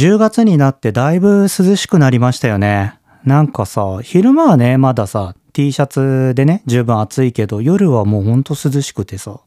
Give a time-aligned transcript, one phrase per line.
[0.00, 2.98] 10月になってだいぶ涼しくなりましたよね。
[3.26, 9.40] なんかさ、昼間はね、まださ、T シャツでね、十分暑いけど、夜はもうほんと涼しくてさ。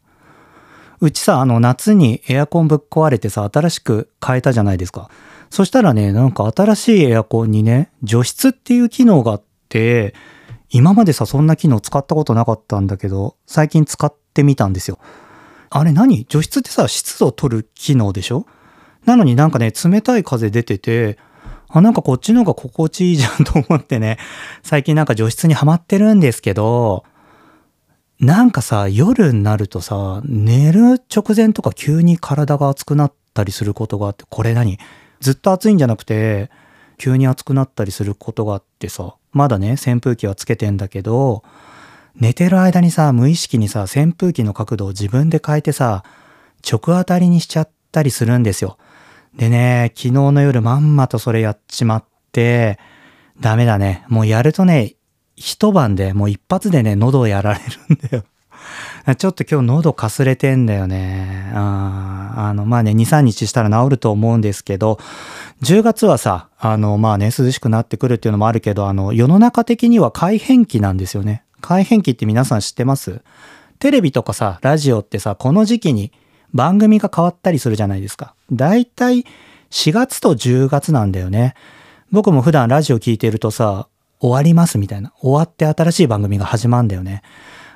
[1.02, 5.10] うちさ、あの夏にエアコンぶっ壊れてさ、新しく変えたじゃないですか。
[5.50, 10.14] そしたらね、なんか新しいエアコンにね、除湿っていう機能があって、
[10.70, 15.00] 今までさ、そんな機能使ったことなかったんだけど、最近使ってみたんですよ。
[15.72, 16.28] あれ何？
[16.30, 18.46] 除湿ってさ、湿度を取る機能でしょ？
[19.06, 21.18] なのになんかね、冷たい風出てて、
[21.68, 24.18] あ、なんかこっちの方が心地いいじゃんと思ってね、
[24.64, 27.04] 最近なんか除湿にはまってるんですけど、
[28.20, 34.78] なんかさ、夜になるとさ、寝る直前とか急に体が熱くなったりすることがあって、これ何？
[35.20, 36.50] ずっと暑いんじゃなくて、
[36.98, 41.44] 急に暑くなったりすることがあってさ、まだね、扇風機はつけてんだけど、
[42.16, 46.04] 寝てる間にさ、無意識にさ、扇風機の角度を自分で変えてさ、
[46.70, 48.78] 直当たりにしちゃったりするんですよ。
[49.36, 52.80] でね、昨日の夜まんまとそれやっちまって、
[53.40, 54.06] ダメだね。
[54.10, 54.96] もうやるとね、
[55.36, 58.24] 一晩でもう一発でね、喉をやられるんだよ。
[59.18, 61.52] ちょっと今日喉かすれてんだよね。
[61.54, 65.00] ああの、まあね、2、3日したら治ると思うんですけど、
[65.62, 71.44] 10月はさ、あの、まあね、涼しくなってくるっていうのもあるけど、あの、世の中的には改変期なんですよね。
[71.62, 73.22] 改変期って皆さん知ってます？
[73.80, 76.12] テレビとかさ、ラジオってさ、この時期に
[76.54, 78.36] 番組が変わったりするじゃないですか。
[78.52, 79.26] だいたい
[79.72, 81.56] 4月と10月なんだよね。
[82.12, 83.88] 僕も普段ラジオ聞いてるとさ、
[84.20, 85.12] 終わりますみたいな。
[85.20, 87.24] 終わって新しい番組が始まるんだよね。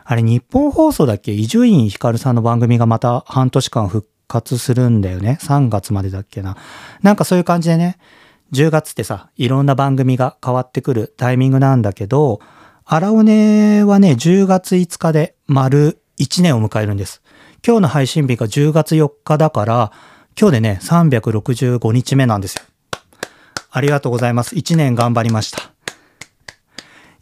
[0.06, 1.34] あれ日本放送だっけ？
[1.34, 5.38] 伊集院光さんの番組がまた半年間復活するんだよね。
[5.42, 6.56] 3月までだっけな。
[7.02, 7.98] なんかそういう感じでね、
[8.54, 12.40] 10月ってさ、いろんな番組が変わってくるタイミングなんだけど、
[12.86, 17.22] 荒尾根はね、10月5日で丸1年を迎えるんです。
[17.66, 19.92] 今日の配信日が10月4日だから、
[20.40, 22.62] 今日でね、365日目なんですよ。
[23.72, 24.56] ありがとうございます。
[24.56, 25.72] 1年頑張りました。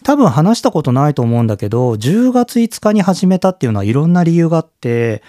[0.03, 5.23] 多分話したことないと思うんだけど、10月5日に始めたっていうのはいろんな理由があって、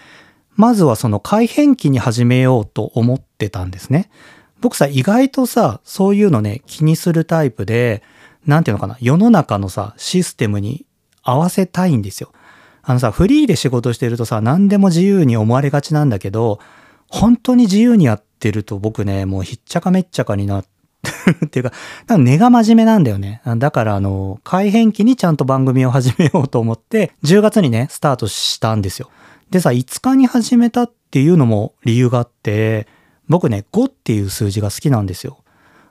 [0.55, 4.11] まずはその改変期に始めようと思ってたんですね。
[4.61, 8.03] 僕さ、意外とさ、そういうのね、気にするタイプで、
[8.47, 10.87] なんていうのかな、世の中のさ、システムに
[11.22, 12.33] 合わせたいんですよ。
[12.88, 16.60] あのさ、フリーで仕事してるとさ、何でも自由に思われがちなんだけど、
[17.08, 20.64] 本当に自由にやってると僕ね、もうひっちゃかめっちゃかにな っ
[21.50, 21.72] ていうか、
[22.06, 23.42] か根が真面目なんだよね。
[23.56, 29.10] だからあの、改変期にちゃんと番組を始めようと思って、10月にね、スタートしたんですよ。
[29.50, 32.86] でさ、5日に始めたっていうのも理由があって、
[33.28, 35.38] 僕ね、5っていう数字が好きなんですよ。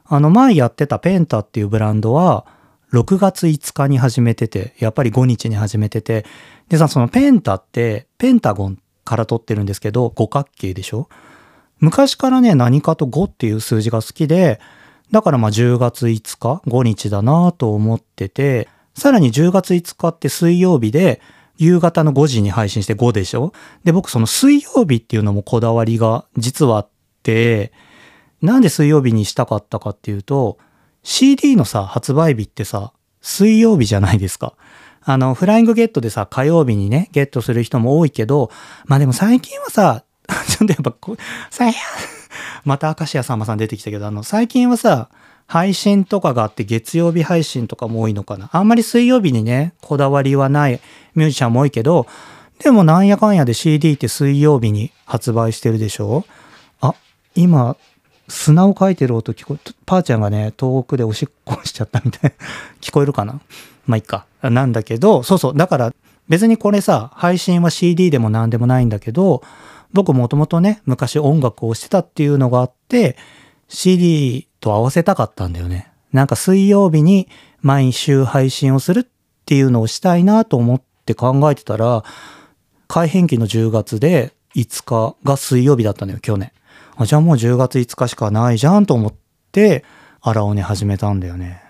[0.06, 2.46] あの前やってたペンタっていうブランドは、
[2.94, 6.26] 6月5日に始めてて、やっぱり5日に始めてて、
[6.70, 11.10] でさ、そのペンタってペンタゴンから取ってるんですけど、五角形でしょ？
[11.80, 14.60] 昔からね、何かと5っていう数字が好きで、
[15.12, 21.22] だからまあ10月5日、5日だなと思ってて、さらに10月5日って水曜日で、
[21.58, 23.54] 夕方の5時に配信して5でしょ？
[23.84, 26.90] で、僕その水曜日っていうのもこだわりが実はあっ
[27.24, 27.72] て、
[28.42, 30.58] なんで水曜日にしたかったかっていうと、
[31.04, 34.56] CD のさ、発売日ってさ、水曜日じゃないですか。
[35.06, 38.50] あの、フライングゲットでさ、火曜日にね、ゲットする人も多いけど、
[38.86, 40.04] まあでも最近はさ、
[40.50, 41.16] ちょっとやっぱこ、
[41.52, 41.74] さや、
[42.66, 45.10] また明石家さんまさん出てきたけど、あの、最近はさ、
[45.48, 48.50] 配信とかがあって月曜日配信とかも多いのかな。
[48.52, 50.82] あんまり水曜日にね、こだわりはない
[51.14, 52.08] ミュージシャンも多いけど、
[52.64, 56.26] でもなんやかんやで CD って水曜日に発売してるでしょ？
[56.82, 56.96] あ、
[57.36, 57.78] 今、
[58.28, 62.34] 砂をかいてる音聞こえ、パーちゃんがね、遠くでおしっこしちゃったみたい。
[62.82, 63.40] 聞こえるかな？
[63.86, 64.26] まあいいか。
[64.42, 65.58] なんだけど、そうそう。
[65.58, 65.94] だから
[66.28, 69.44] 別にこれさ、配信は CD でも何でもないんだけど、
[69.94, 73.18] 僕もともとね、昔音楽をしてたっていうのがあって、
[73.68, 75.92] CD と合わせたかったんだよね。
[76.12, 77.28] なんか水曜日に
[77.62, 79.06] 毎週配信をするっ
[79.46, 82.04] ていうのをしたいなと思って考えてたら、
[82.88, 86.52] 改変期の10月で5日が水曜日だったのよ、去年。
[86.98, 89.14] あ、じゃあもう10月5日しかないじゃんと思っ
[89.52, 89.84] て、
[90.22, 91.62] 荒尾根始めたんだよね。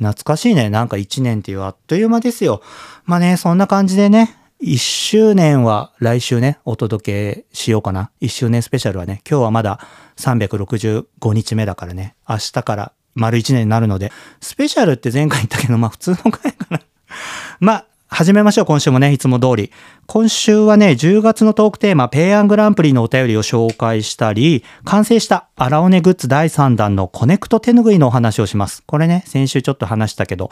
[0.00, 0.70] 懐かしいね。
[0.70, 2.62] なんか1年っていうあっという間ですよ。
[3.04, 8.10] まあね、そんな感じでね、1周年は来週ね、お届けしようかな。
[8.22, 9.78] 1周年スペシャルはね、今日はまだ
[10.16, 14.10] 365日目だからね、明日から丸1年になるので、
[14.40, 16.80] スペシャルって前回言ったけど、まあ普通の回かな。
[17.60, 17.86] まあ、
[18.20, 19.72] 始めましょう、今週もね、いつも通り。
[20.04, 28.82] 今週はね、10月のトークテーマ、ペイアングランプリのお便りを紹介したり、完成した荒尾根グッズ第3弾のコネクト手ぬぐいのお話をします。
[28.84, 30.50] これね、先週ちょっと話したけど、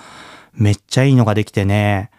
[0.55, 2.11] めっちゃいいのができてね、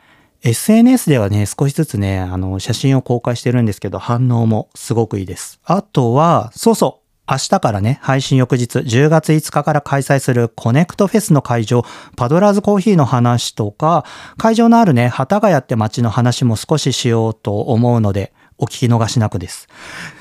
[0.43, 5.59] SNS ではね、少しずつね、あの、写真を公開してるんですけど、反応もすごくいいです。
[5.65, 6.98] あとは、そうそう、
[7.29, 11.83] 明日からね、配信翌日10月5日から開催するコネクトフェスの会場、
[12.15, 14.03] パドラーズコーヒーの話とか、
[14.37, 19.67] 会場のあるね、幡ヶ谷って街の話も少ししようと思うので、お聞き逃しなくです。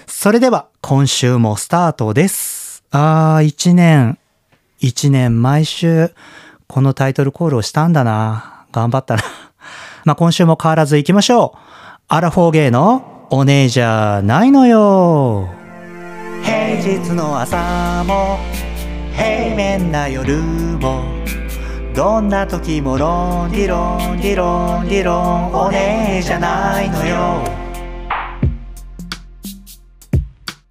[0.07, 2.85] それでは、今週もスタートです。
[2.91, 4.19] あー、1年、
[4.83, 6.13] 1年毎週、
[6.67, 8.67] このタイトルコールをしたんだな。
[8.71, 9.23] 頑張ったな。
[10.05, 11.59] まあ、今週も変わらず行きましょう。
[12.09, 15.58] アラフォーゲーのお姉じゃないのよ。
[16.69, 18.39] 平日の朝も
[19.17, 21.03] 平面な夜も
[21.95, 27.68] どんな時もロンリロンリロンリロンお姉じゃないのよ。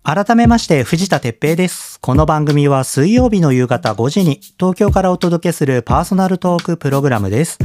[0.10, 2.00] 改めまして藤田哲平です。
[2.00, 7.60] この番組は水曜日の夕方5時に東京からお届けするパーソナルトークプログラムです。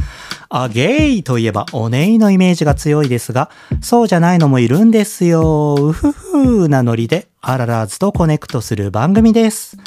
[0.49, 3.49] あ、ゲイといえばおねいのイメージが強いですが、
[3.81, 5.75] そうじゃないのもいるんですよ。
[5.79, 9.77] うふふなノリであららずとコネクトする番組です。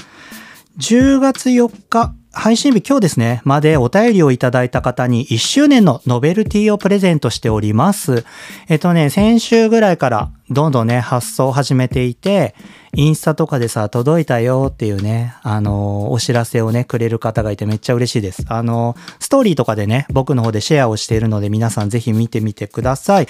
[0.79, 8.27] 10月4日、配信日今日ですね、までお便りをいただいた方に1周年のノベルティをプレゼントしております。
[8.69, 12.55] えっとね、先週ぐらいからどんどんね、発送を始めていて、
[12.95, 18.45] インスタとかでさ、届いたよっていうね、あの、お知らせをね、くれる方がいてめっちゃ嬉しいです。
[18.47, 23.29] あの、ストーリーとかでね、僕の方でシェアをしているので皆さんぜひ見てみてください。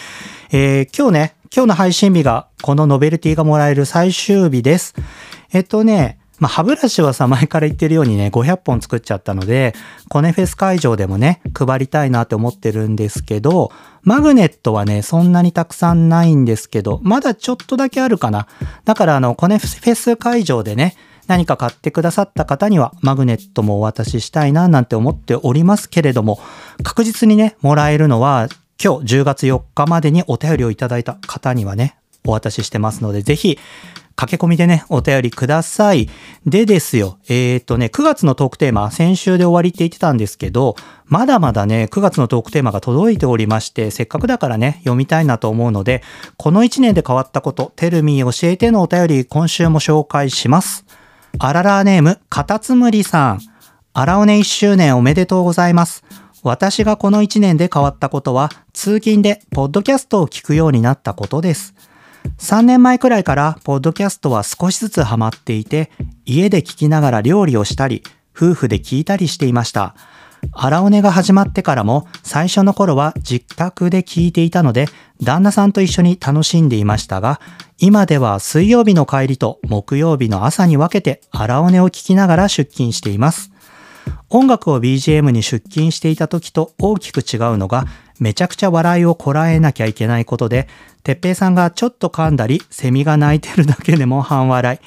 [0.51, 4.97] えー、今日ね、今日の配信日がこのノベルティがもらえる最終日です。
[5.53, 9.75] えっとね、まあ、歯ブラシはさ、前から言ってるようにね、500本作っちゃったので、
[10.09, 13.73] コネフェス会場でもね、配りたいなって思ってるんですけど、
[14.03, 18.47] マグネットはね、そんなにたくさんないんですけど、まだちょっとだけあるかな。
[18.85, 20.95] だからあの、コネフェス会場でね、
[21.27, 26.39] 何か買ってくださった方にはマグネットもお渡ししたいななんて思っておりますけれども、
[26.83, 28.49] 確実にね、もらえるのは
[28.83, 33.59] 今日10月4日までにお便りをいただいた方にはね、お渡ししてますので、ぜひ
[34.17, 36.09] 駆け込みでね、お便りください。
[36.47, 40.75] でですよ、えっ、ー、とね、9月のトークテーマ、先週で終わりって言ってたんですけど、
[41.05, 46.03] まだまだね、9月のトークテーマが届いておりまして、せっかくだからね、読みたいなと思うので、
[46.39, 50.87] この1年で変わったこと、テルミー教えてのお便り、今週も紹介します。
[51.39, 53.41] あららーネーム、カタツムリさん。
[53.93, 56.05] あらおね1周年おめでとうございます。
[56.43, 61.75] 私がこの1年で変わったことは、通勤でポッドキャストを聞くようになったことです。
[62.39, 65.91] 3年前くらいからポッドキャストは少しずつハマっていて、
[66.25, 68.03] 家で聞きながら料理をしたり、
[68.37, 69.95] 夫婦で聞いたりしていました。
[70.53, 74.87] 荒尾根が始まってからも最初の頃は実宅で聞いていたので
[75.23, 77.41] 旦那さんと一緒に楽しんでいましたが
[77.79, 83.51] 今では水曜日の帰りと木曜日の朝に分けて荒尾根を聞きながら出勤しています。
[84.29, 87.87] 音楽を BGM に出勤していた時と大きく違うのが
[88.19, 90.69] めちゃくちゃ笑いをこらえなきゃいけないことで
[91.07, 94.79] てっぺいさんがちょっと噛んだり、セミが鳴いてるだけでも半笑い。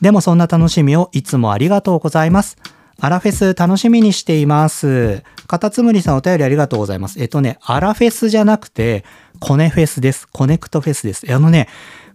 [0.00, 2.56] でもそんな楽しみをいつもありがとうございます。
[3.00, 5.24] アラフェス楽しみにしています。
[5.48, 7.20] カタツムリさんお便りありがとうございます。
[7.20, 9.04] えっとね、アラフェスじゃなくて、
[9.40, 10.28] コネフェスです。
[10.28, 11.26] コネクトフェスです。
[11.34, 11.68] あのね、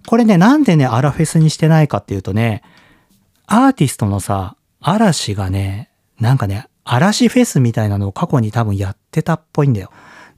[0.07, 2.63] これね、なんでね、アラフェスにしてないかっていうとね、
[3.47, 5.89] アーティストのさ、嵐がね、
[6.21, 9.91] なんかね、嵐フェスみたいなのを過去に多分やってたっぽいんだよ。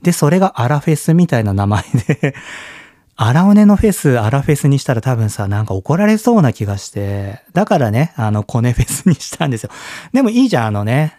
[0.04, 2.34] で、それがアラフェスみたいな名前で
[3.16, 9.70] 荒尾根のフェス、アラフェスにしたら多分さ、なんか怒られそうな気がして、だからね、あの、コネフェスにしたんですよ。
[10.12, 11.18] でもいいじゃん、あのね、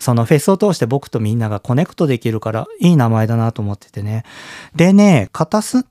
[0.00, 4.24] そのフェスを通して僕とみんながコネクトできるから、いい名前だなと思っててね。
[4.74, 5.84] でね、カタス、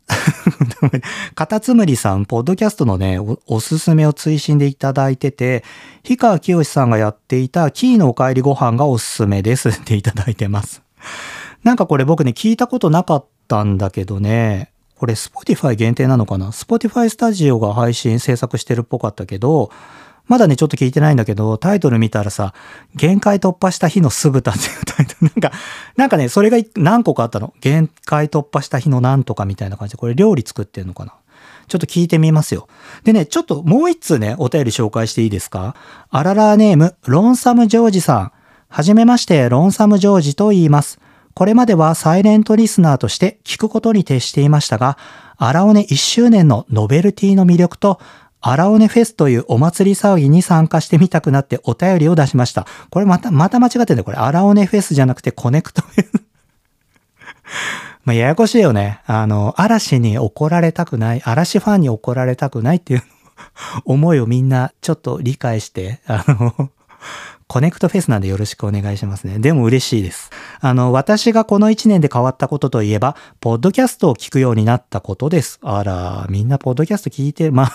[1.36, 5.64] カタツムリさん、ポッドキャストのねお、おすすめを追伸でいただいてて、
[6.04, 10.82] 氷川きよしさんがやっていたキーのお帰りご飯がおすすめですっていただいてます。
[11.64, 19.72] なんかこれ僕ね、聞いたことなかったんだけどね、これ Spotify 限定なのかな ?Spotify Studio が配信制作してるっぽかったけど、
[20.28, 22.54] まだね、ちょっと聞いてないんだけど、タイトル見たらさ、
[22.96, 25.52] 限界突破した日の酢豚っていうタイトル、 なんか、
[25.98, 27.54] なんかね、それが何個かあったの？
[27.62, 31.14] 限界突破した日のなんとかみたいな感じで、これ料理作ってんのかな？
[31.68, 32.68] ちょっと聞いてみますよ。
[33.04, 35.76] でね、ちょっともう一通ね、お便り紹介していいですか？
[36.12, 38.32] アララーネーム、ロンサムジョージさん。
[38.68, 41.00] はじめまして、ロンサムジョージと言います。
[41.34, 44.98] これまではサイレントリスナーとして聞くことに徹していましたが、
[45.38, 48.00] アラオネ1周年のノベルティの魅力と、
[48.42, 52.66] アラオネフェスというお祭り騒ぎに参加してみたくなってお便りを出しました。
[52.90, 56.12] これまた、また間違ってんだよこれ、アラオネフェスじゃなくてコネクトフェス。
[58.06, 59.02] まあ、ややこしいよね。
[59.06, 63.04] あの、嵐に怒られたくない、嵐ファンに怒られたくないっていう
[63.86, 66.70] 思いをみんなちょっと理解して、あの
[67.50, 69.40] コネクトフェスなんでよろしくお願いしますね。
[69.40, 70.30] でも嬉しいです。
[70.62, 75.60] あの、私がこの1年で変わったことといえば、ポッドキャストを聞くようになったことです。
[75.64, 77.72] あら、みんなポッドキャスト聞いて、まあ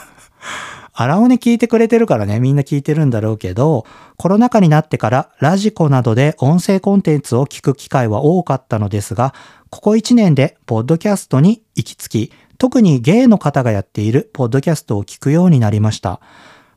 [0.96, 3.84] アラオネ聞いてくれてるからね、みんな聞いてるんだろうけど、
[4.16, 9.34] コロナ禍になってからラジコなどで音声コンテンツを聞く機会は多かったのですが、
[9.70, 16.20] ここ1年でポッドキャストに行き着き、特にゲイの方がやっているポッドキャストを聞くようになりました。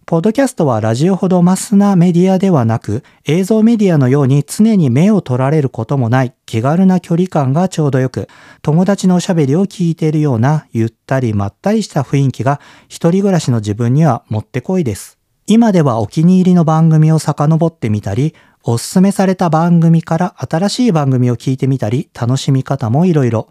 [0.09, 8.29] ポッドキャストはラジオほどマスなメディアではなく、映像メディアのように常に目を取られることもない気軽な距離感がちょうどよく、
[8.61, 15.19] 友達のおしゃべりを聞いているようなゆったりまったりした雰囲気が一人暮らしの自分にはもってこいです。
[15.45, 18.33] 今ではお気に入りの番組を遡ってみたり、
[18.63, 23.49] おすすめされた番組から新しい番組を聞いてみたり、楽しみ方もいろいろ。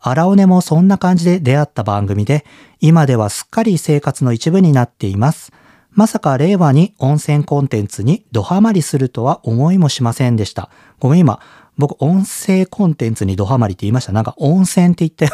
[0.00, 2.44] 荒尾根もそんな感じで出会った番組で、
[2.78, 5.50] 今ではすっかり生活の一部になっています。
[5.94, 10.68] まさか令和に温泉コンテンツにドハマりするとは思いもしませんでした。
[10.98, 11.40] ごめん今、
[11.78, 14.12] 僕音声コンテンツにドハマりって言いました。
[14.12, 15.28] なんか温泉って言って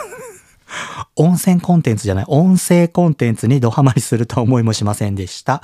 [1.16, 5.62] 温泉コンテンツじゃない、音声コンテンツにドハマりするとは思いもしませんでした。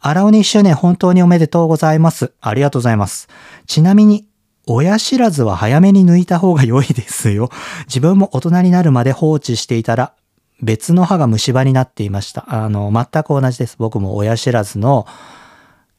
[0.00, 2.32] 荒尾に1周年本当におめでとうございます。
[2.40, 3.28] ありがとうございます。
[3.66, 4.28] ちなみに、
[4.70, 7.50] 親知らずは早めに抜いた方が良いですよ。
[7.86, 10.12] 自分も大人になるまで放置していたら
[10.60, 12.44] 別の歯が虫歯になっていました。
[12.48, 13.76] あの、全く同じです。
[13.78, 15.06] 僕も親知らずの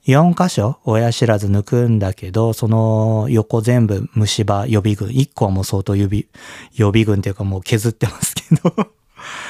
[0.05, 5.09] 4箇所親知らず抜くんだけど、その横全部虫歯予備軍。
[5.09, 6.25] 1個はもう相当予備、
[6.73, 8.91] 予備軍っていうかもう削ってますけど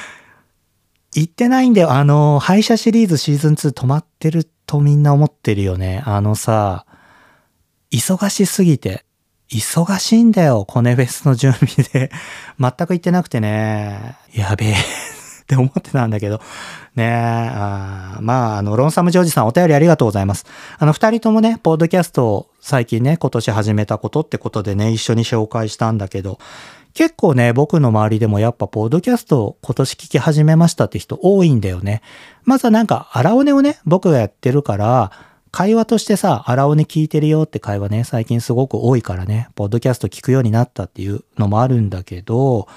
[1.14, 1.92] 言ってないんだよ。
[1.92, 6.04] あの、歯医者シリーズシーズン2止まってるとみんな思ってるよね。
[6.06, 6.86] あのさ、
[7.92, 9.06] 忙しすぎて。
[9.52, 12.12] 忙しいんだよ、コネフェスの準備で。
[12.60, 14.74] 全く行ってなくてね、やべえ
[15.42, 16.40] って思ってたんだけど、
[16.96, 20.46] ねあまあ、あの、ロンサムジョージさんお便りありがとうございます。
[20.78, 26.38] あの、二人ともね、ポッドキャストを最近ね、今年始めたことってことでね、一緒に紹介したんだけど、
[26.94, 32.02] 結構ね、僕の周りでもやっぱポッドキャストを今年聞き始めましたって人多いんだよね。
[32.44, 35.12] まずはなんか、荒尾根をね、僕がやってるから、
[35.52, 42.68] 会話としてさ、荒尾に聞いてるよって会話ね、最近すごく多いからね、ポッドキャスト聞くようになったっていうのもあるんだけど、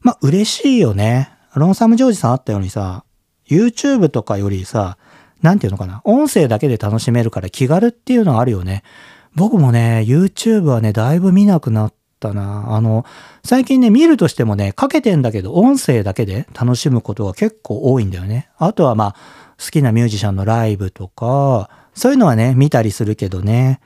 [0.00, 1.30] まあ嬉しいよね。
[1.54, 3.04] ロンサムジョージさんあったようにさ、
[3.48, 4.96] YouTube とかよりさ、
[5.42, 8.82] なんていうのかな、音声だけで楽しめるから気軽っていうのはあるよね。
[9.34, 12.74] 僕もね、YouTube はね、だいぶ見なくなったな。
[12.74, 13.04] あの、
[13.44, 18.48] 最近ね、見るとしてもね、かけてんだけど、音声だけで楽しむことが結構多いんだよね。
[18.56, 19.16] あとはまあ、
[19.62, 23.80] 好きなミュージシャンのライブとか、そういうのはね、見たりするけどね。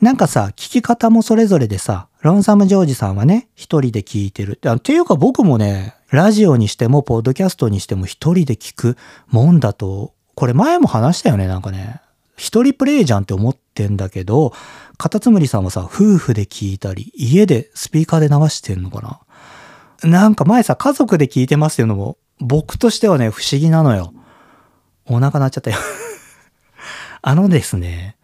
[0.00, 4.58] なんかさ、聞き方もそれぞれでさ、ロンサム・ジョージさんはね、一人で聞いてる。
[4.66, 8.96] っていうか僕もね、ラジオにしても、ポッドキャストにしても一人で聞く
[9.28, 12.00] もんだと、これ前も話したよね、なんかね。
[12.36, 14.54] 一人プレイじゃんって思ってんだけど、
[14.96, 19.20] カタツムリさんはさ、夫婦で聞いたり、家でスピーカーで流してんのか
[20.02, 20.10] な。
[20.10, 24.14] なんか前さ、家族で聞いてますっていうのも、僕としてはね、不思議なのよ。
[25.06, 25.76] お腹鳴っちゃったよ
[27.22, 28.16] あのですね、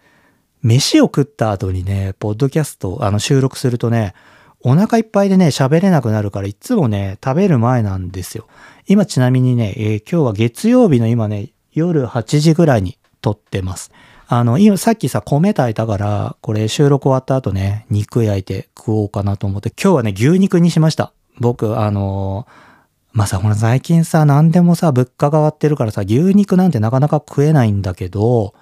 [0.63, 4.15] 飯を食った後にね、ポッドキャスト、あの収録するとね、
[4.61, 8.47] お腹いっぱいでね、喋れなくなるからいつもね、食べる前なんですよ。
[8.87, 13.93] 今ちなみにね、えー、今日は月曜日の今ね、夜8時ぐらいに撮ってます。
[14.29, 21.13] あの、今さっきさ、米炊いたから、これ収録終わった後ね、肉焼いて食おうかなと思って、今日はね、牛肉にしました。
[21.39, 22.67] 僕、あのー
[23.17, 28.53] まあさ、ほら最近さ、何でもさ、物価が上がってるからさ、牛肉なんてなかなか食えないんだけど、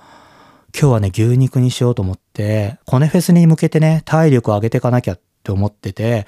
[0.77, 6.27] 今日はね、牛肉にしようと思って、コネフェスに向けてね、体力を上げていかなきゃって思ってて、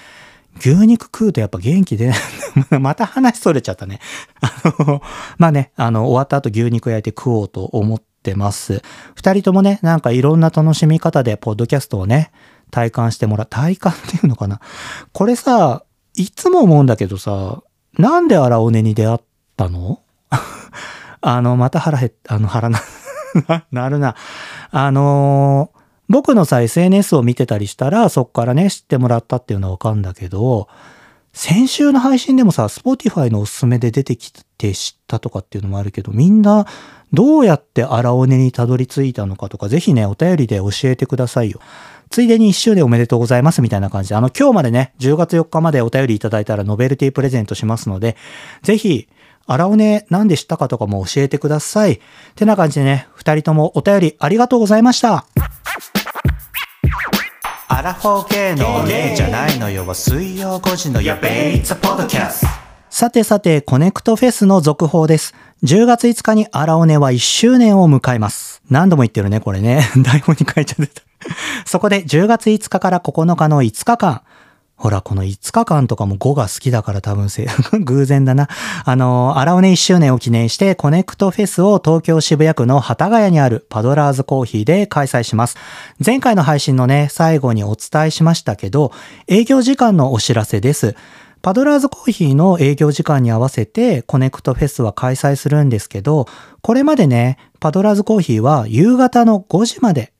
[0.60, 2.18] 牛肉食うとやっぱ元気出ない。
[2.80, 3.98] また話それちゃったね。
[4.40, 5.02] あの、
[5.36, 8.82] まあね、あの、終わった後牛肉焼いて食おうと思ってます。
[9.16, 12.30] 二人ともね、なんかいろんな楽しみ方で、ポッドキャストをね、
[12.70, 13.46] 体感してもらう。
[13.50, 14.60] 体感っていうのかな。
[15.12, 15.82] これさ、
[16.14, 17.62] いつも思うんだけどさ、
[17.98, 19.18] なんで荒尾根に出会っ
[19.56, 20.02] たの？
[21.20, 22.80] あの、また腹減っ、あの、腹な、
[23.72, 24.14] なるな。
[24.70, 25.78] あのー、
[26.08, 30.68] 僕のさ、SNS を見てたりしたら、そっからね、知ってもらったっていうのはわかるんだけど、
[31.32, 36.66] 先週の配信でもさ、Spotify のおすすめで出てきて知ったとかっていうのもあるけど、みんな
[37.12, 41.60] どうやって荒尾根にたどり着いたのかとか、ぜひね、お便りで教えてくださいよ。
[42.10, 48.16] ついでに1周年おめでとうございますみたいな感じで、あの、今日までね、10月4日までお便りいただいたらノベルティプレゼントしますので、
[48.62, 49.08] ぜひ、
[49.46, 52.00] アラオネなんで知ったかとかも教えてください。
[52.34, 55.26] てな感じでね、二人ともお便りありがとうございました。
[57.68, 62.46] アラフォーゲイのじゃないのよは水曜5時のやべえ、It's a podcast。
[62.88, 65.34] さてさて、コネクトフェスの続報です。
[65.64, 68.62] 10月5日にアラオネは1周年を迎えます。
[68.70, 69.86] 何度も言ってるね、これね。
[70.02, 71.02] 台本に書いちゃってた。
[71.66, 74.22] そこで10月5日から9日の5日間、
[74.76, 77.48] ほら、この5日間とかも5が好きだから多分せ、
[77.80, 78.48] 偶然だな。
[78.84, 85.56] あの、アラオネ1周年を記念してコネクトフェスを東京渋谷区の幡ヶ谷にあるパドラーズコーヒーで開催します。
[86.04, 88.92] 前回の配信のね、最後にお伝えしましたけど、
[89.28, 90.94] 営業時間のお知らせです。
[91.40, 96.26] パドラーズコーヒーの営業時間に合わせてコネクトフェスは開催するんですけど、
[96.60, 100.12] これまでね、パドラーズコーヒーは夕方の5時まで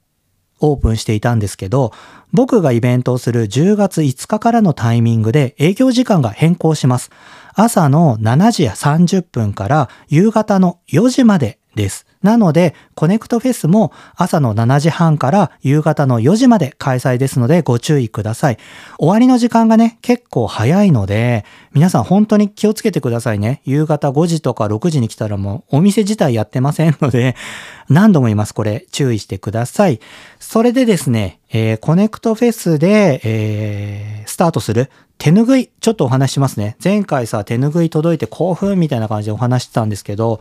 [0.61, 1.93] オープンしていたんですけど、
[2.33, 7.11] 僕がイベントをする10月5日からのタイミングで営業時間が変更します。
[7.55, 12.07] 朝の7時30分から夕方の4時までです。
[12.27, 18.59] なので、コネクトフェスも朝の7時半から夕方の4時まで開催ですのでご注意ください。
[18.99, 23.63] 終わりの時間がね、結構早いので、皆さん本当に気をつけてくださいね。
[23.65, 27.37] 夕方5時とか6時に来たらもうお店自体やってませんので、
[27.89, 28.55] 何度も言います。
[28.55, 30.01] これ注意してください。
[30.41, 36.77] それでですね、えー、コネクトフェスで、えー、スタートする手ぬぐい、ちょっとお話しますね。
[36.83, 40.41] 前回さ、手ぬぐい届いて興奮みたいな感じでお話してたんですけど、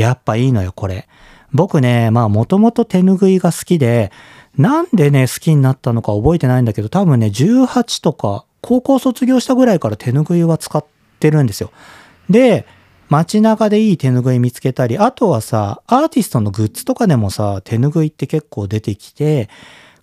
[0.00, 1.08] やっぱいいのよ、これ。
[1.52, 4.12] 僕ね、まあもともと手ぬぐいが好きで、
[4.56, 10.84] なんでね、好きになったのか覚えてないんだけど、多分ね、18とか、高校卒業したぐらいから手ぬぐいは使っ
[11.20, 11.70] てるんですよ。
[12.28, 12.66] で、
[13.08, 19.48] 街中でいい手ぬぐい見つけたり、あとはさ、アーティストのグッズとかでもさ、手ぬぐいって結構出てきて、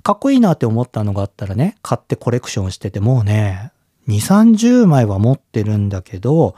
[0.04, 3.72] かっこいいなって思ったのがあったらね、買ってコレクションしてて、もうね、
[4.08, 4.16] 2、
[4.54, 6.56] 30枚は持ってるんだけど、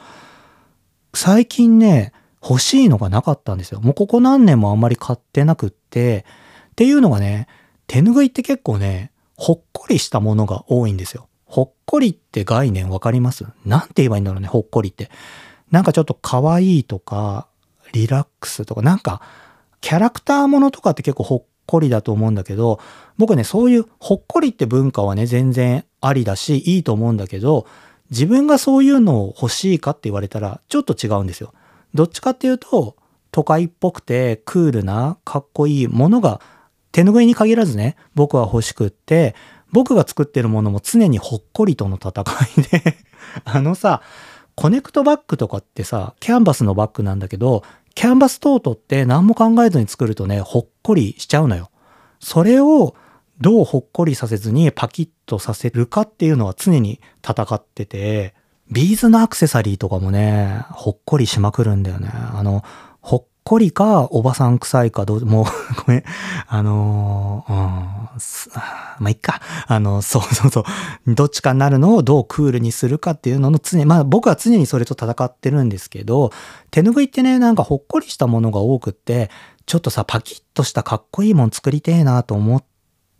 [1.13, 2.11] 最近ね、
[2.47, 3.81] 欲しいのがなかったんですよ。
[3.81, 6.25] もうここ何年もあんまり買ってなくって、
[6.71, 7.47] っていうのがね、
[7.87, 11.27] 手ぬぐいって結構ね、ほっこりしたものが多いんですよ。
[11.45, 13.45] ほっこりって概念わかります？
[13.65, 15.09] なんて言えばいいんだろうね、ほっこりって。
[15.71, 17.47] なんかちょっと可愛いとか、
[17.93, 19.21] リラックスとか、なんか、
[19.81, 22.79] キャラクターものとかって結構ほっこりだと思うんだけど、
[23.17, 27.65] 僕ね、そういうほっこりって文化はね、全然ありだし、いいと思うんだけど、
[28.11, 31.53] 自分がそういうのを欲しいかって言われたら、ちょっと違うんですよ。
[31.95, 32.95] どっちかっていうと、
[33.31, 36.39] 都会っぽくてクールなかっこいいものが
[36.91, 39.35] 手ぬぐいに限らずね、僕は欲しくって、
[39.71, 42.23] 僕が作ってるものも常にほっこりとの戦
[42.57, 42.97] いで
[43.43, 44.01] あのさ、
[44.55, 47.63] コネクトバッグとかってさ、キャンバスのバッグなんだけど、
[47.95, 51.71] キャンバストートって何も考えずに作るとね、ほっこりしちゃうのよ。
[52.19, 52.95] それを
[53.41, 58.34] どうほっこりさせずにパキッとさせるかっていうのは常に戦ってて、
[58.71, 62.09] ビーズのアクセサリーとかもね、ほっこりしまくるんだよね。
[62.11, 62.63] あの、
[62.99, 65.45] ほっこりか、おばさん臭いか、どう、もう
[65.85, 66.03] ごめん。
[66.47, 67.59] あのー、うん、
[68.99, 69.39] まあ、いっか。
[69.67, 70.65] あの、そうそうそ
[71.05, 71.13] う。
[71.13, 76.31] どっちかになるのをどうクールにするかっていうのの常に、まあ僕は常にそれと戦ってるんですけど、
[76.71, 79.29] 手ぬぐいってね、なんかほっこりしたものが多くって、
[79.67, 82.63] ちょっとさ、パキッとしたかっこいいもん作りてえなと思っ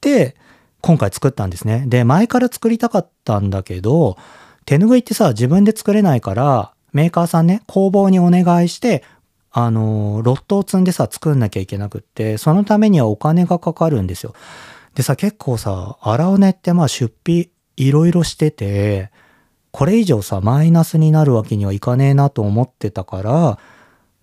[0.02, 0.36] て、
[0.82, 1.86] 今回作ったんですね。
[1.88, 4.18] で、前から作りたかったんだけど、
[4.66, 9.04] 手ぬぐいってさ、自分で作れないから、メーカーさんね、工房にお願いして、
[9.52, 14.34] あの、ロットを積んでさ、作んなきゃいけなくって、そのためにはお金がかかるんですよ。
[14.96, 19.12] でさ、結構さ、荒尾根ってまあ出費いろいろしてて、
[19.72, 23.60] これ以上さ、マイナスになるわけにはいかねえなと思ってたから、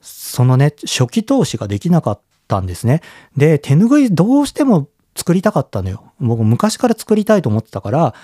[0.00, 3.02] そのね、初期投資ができなかったんですね。
[3.36, 6.04] で、手ぬぐいどうしても作りたかったのよ。
[6.20, 8.14] 僕昔から作りたいと思ってたから、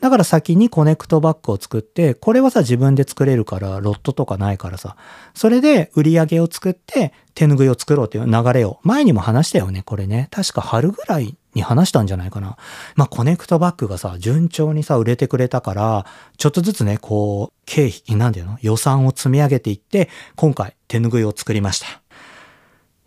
[0.00, 4.96] だから先にコネクトバッグを作って、これはさ自分で作れるから、ロットとかないからさ。
[5.34, 10.28] それで売り上げを作って手ぬぐいを作ろうっていう流れを、前にも話したよね、これね。
[10.30, 12.56] 確か春ぐらいに話したんじゃないかな。
[12.94, 16.06] まあコネクトバッグがさ、順調にさ、売れてくれたから、
[16.36, 18.58] ちょっとずつね、こう、経費、なんていうの？
[18.60, 21.86] 予算を積み上げていって、今回手ぬぐいを作りました。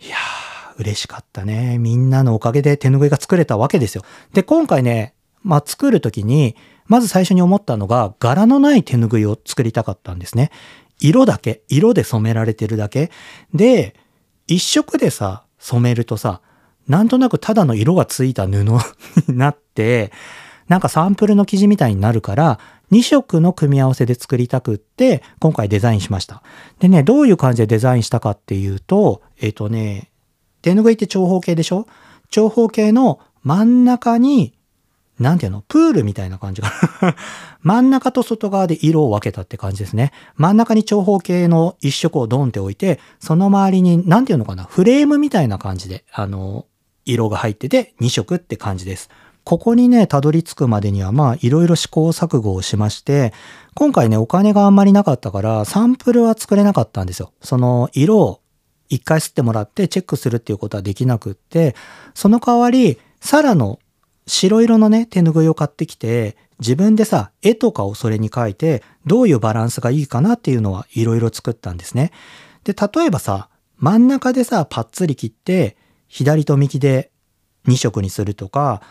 [0.01, 1.77] いやー、嬉しかったね。
[1.77, 4.03] みんなのおかげで手ぬぐいが作れたわけですよ。
[4.33, 6.55] で、今回ね、まあ作るときに、
[6.89, 10.51] まず最初に思ったのが、柄のない手ぬぐいを作りたかったんですね。
[10.99, 13.11] 色だけ、色で染められてるだけ。
[13.53, 13.95] で、
[14.47, 16.41] 一色でさ、染めるとさ、
[16.87, 18.63] なんとなくただの色がついた布
[19.29, 20.11] になって、
[20.67, 22.59] なんかサンプルの生地みたいになるから、
[22.91, 26.41] 2色の組み合わせで作りたくって、今回デザインしました。
[26.79, 30.09] でね、どういう感じでデザインしたかっていうと、えっ、ー、とね、
[30.63, 31.87] 手ぬぐいって長方形でしょ？
[32.31, 34.53] 長方形の真ん中に
[35.19, 35.61] なんていうの？
[35.67, 37.15] プールみたいな感じかな
[37.61, 40.11] 真ん中と外側で色を分けたって感じですね。
[40.35, 44.63] 真ん中に長方形の一色をドンって置いて、その周りに、なんていうのかな？
[44.63, 46.65] フレームみたいな感じで、あの、
[47.05, 49.09] 色が入ってて2色って感じです。
[49.43, 53.33] ここにね、たどり着くまでには、まあ、いろいろ試行錯誤をしまして、
[53.73, 57.33] 今回ね、お金があんまりなかったから、サンプルは作れなかったんですよ。
[57.41, 58.41] その、色を
[58.89, 61.75] 一回吸ってもらってチェックするっていうことはできなくって、
[62.13, 63.79] その代わり、サラの
[64.29, 72.11] 白色のね、手拭いを買ってきて、自分でさ、絵とかをそれに描いて、どういうバランスがいいかなっていうのはいろいろ作ったんですね。
[72.63, 77.11] で、例えばさ、真ん中でさ、パッツリ切って、左と右で
[77.67, 78.81] 2色にするとか、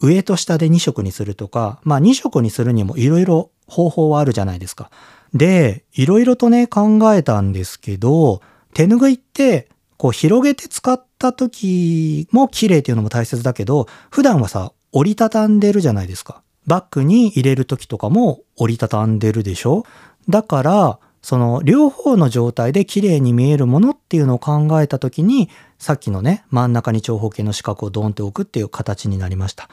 [0.00, 4.90] 上と下で2色にするとか、まあ2色にするにもいろいろ方法はあるじゃないですか。
[5.32, 8.40] で、いろいろとね、考えたんですけど、
[8.74, 16.42] 手拭いって、こう広げて使った時も綺麗っていうのも大切だけど、普段はさ、折りたたんでるじゃないですか。
[16.66, 19.84] バッグに入れる時とかも折りたたんでるでしょ
[20.28, 25.48] だから、その両方の状態で綺麗に見えるものっていうのを考えた時に、
[25.78, 29.68] さっきのね、真ん中に長方形の四角をドンって置くっていう形になりました。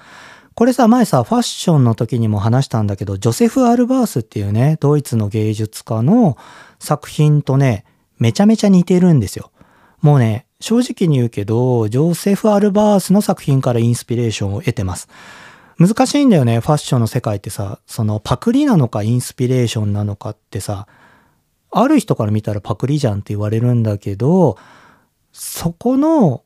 [0.56, 6.38] これさ、前さ、ファッションの時にも話したんだけど、ジョセフ・アルバースっていうね、ドイツの芸術家の
[6.80, 7.84] 作品とね、
[8.20, 9.52] めちゃめちゃ似てるんですよ。
[10.02, 15.08] もうね、正直に言うけど、ジョセフ・アルバースの作品からインスピレーションを得てます。
[15.78, 20.88] 難しいんだよね、ファッションの世界ってさ、そのパクリなのかインスピレーションなのかってさ、
[21.70, 24.58] ある人から見たらパクリじゃんって言われるんだけど、
[25.32, 26.42] そこの、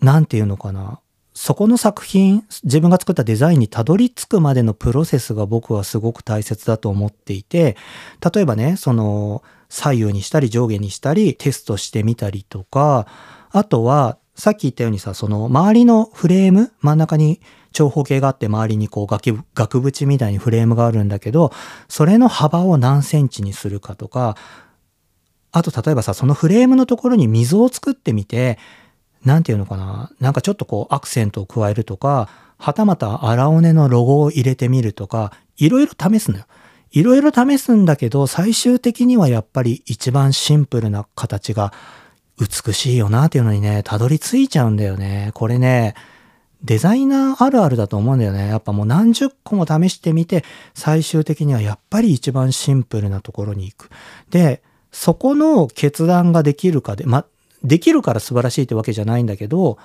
[0.00, 0.98] なんていうのかな、
[1.32, 7.76] そこの作品、自分が作ったデザインにたどり着くまでのプロセスが僕はすごく大切だと思っていて、
[8.34, 13.06] 例えばね、その、左右にしたり上下にしたりテストしてみたりとか、
[13.56, 17.40] あとはさっき言ったようにさ、その周りのフレーム、真ん中に
[17.72, 19.06] 長方形があって周りにこう
[19.54, 21.52] 額縁みたいにフレームがあるんだけど、
[21.88, 24.36] それの幅を何センチにするかとか、
[25.52, 28.58] あと例えばさ、そのフレームのところに溝を作ってみて、
[29.24, 36.44] なんていうのかな、なんかちょっとこうアクセントを加えるとか、はたまた荒尾根のロゴを入れてみるとか、いろいろ試すのよ。
[36.90, 41.72] いろいろ試すんだけど、最終的にはやっぱり一番シンプルな形が
[42.38, 45.30] 美しいよなっていうのにね、たどり着いちゃうんだよね。
[45.34, 45.94] これね、
[46.62, 48.48] デザイナーあるあるだと思うんだよね。
[48.48, 50.44] やっぱもう何十個も試してみて、
[50.74, 53.90] 最終的にはやっぱり一番シンプルなところに行く。
[54.30, 57.24] で、そこの決断ができるかで、ま、
[57.62, 59.78] できるから素晴らしいってわけじゃないんだけど、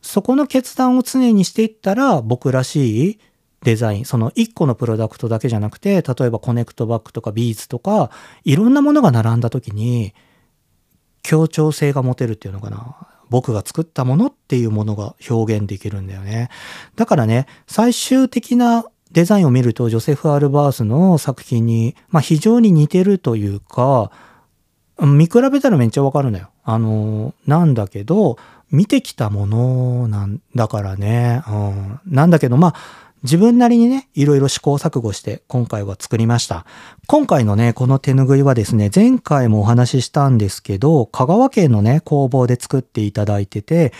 [0.00, 3.18] そこの決断を常にしていったら僕らしい
[3.62, 8.10] デザイン、その1個のプロダクトだけじゃなくて、例えばコネクトバッグとかビーズとか、
[8.44, 10.14] いろんなものが並んだ時に、
[11.22, 12.96] 協調性が持てるっていうのかな。
[13.30, 16.50] 僕が作ったものっていうものが表現できるんだよね。
[16.96, 24.10] だからね、最終的なデザインを見ると、ジョセフ・アルバースの作品に、まあ、非常に似てるというか、
[25.00, 26.50] 見比べたらめっちゃわかるのよ。
[26.62, 28.36] あの、なんだけど、
[28.70, 31.42] 見てきたものなんだからね。
[31.48, 32.74] うん、なんだけど、まあ、
[33.22, 36.66] 自分なりにね、いろいろ試行錯誤して今回は作りました。
[37.06, 43.92] 今回のね、この手ぬぐいはですね、前回もお話ししたんですけど、香川県のね、工房で作っていただいてて、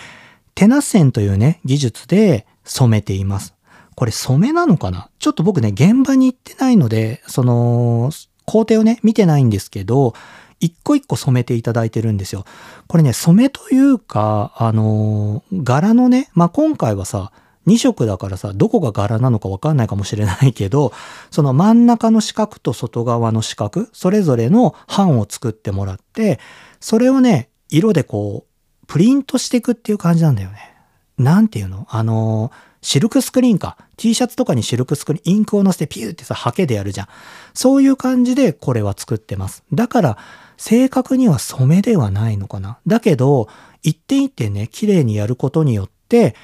[0.55, 3.53] テナッセンというね、技術で染めています。
[3.95, 5.09] これ染めなのかな？
[5.19, 8.11] ちょっと僕ね、現場に行ってないので、その、
[8.45, 10.13] 工程をね、見てないんですけど、
[10.59, 12.45] 一個一個染めていただいてるんですよ。
[12.87, 17.31] これね、染めというか、あの柄のね、まあ、今回はさ、
[17.67, 20.91] 2色だからさ、どこが柄なのかわかんないかもしれないけど、
[21.31, 26.39] その真ん中の四角と外側の四角、それぞれの版を作ってもらって、
[26.79, 30.75] それをね、色でこう、プリントしていくっていう感じなんだよね。
[31.17, 31.87] なんていうの？
[31.89, 33.77] あのシルクスクリーンか。
[33.95, 37.07] T シャツとかにシルクスクリーン、インクを乗せてピューってさ、ハケでやるじゃん。
[37.53, 39.63] そういう感じでこれは作ってます。
[39.71, 40.17] だから、
[40.57, 42.79] 正確には染めではないのかな。
[42.85, 43.47] だけど、
[43.83, 46.35] 一点一点ね、綺麗にやることによって、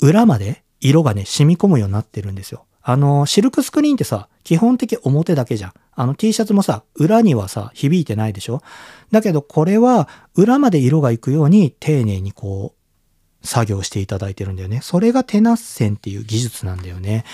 [0.00, 2.64] 裏まで色がね、染み込むようになってるんですよ。
[2.82, 5.72] あの、シルクスクリーンってさ、基本的表だけじゃん。
[5.92, 8.62] あの T シャツもさ、裏にはさ、響いてないでしょ
[9.10, 14.80] だけどこれは、裏まで色がいくように丁寧にこう、作業していただいてるんだよね。
[14.82, 17.24] それが手ナッセンっていう技術なんだよね。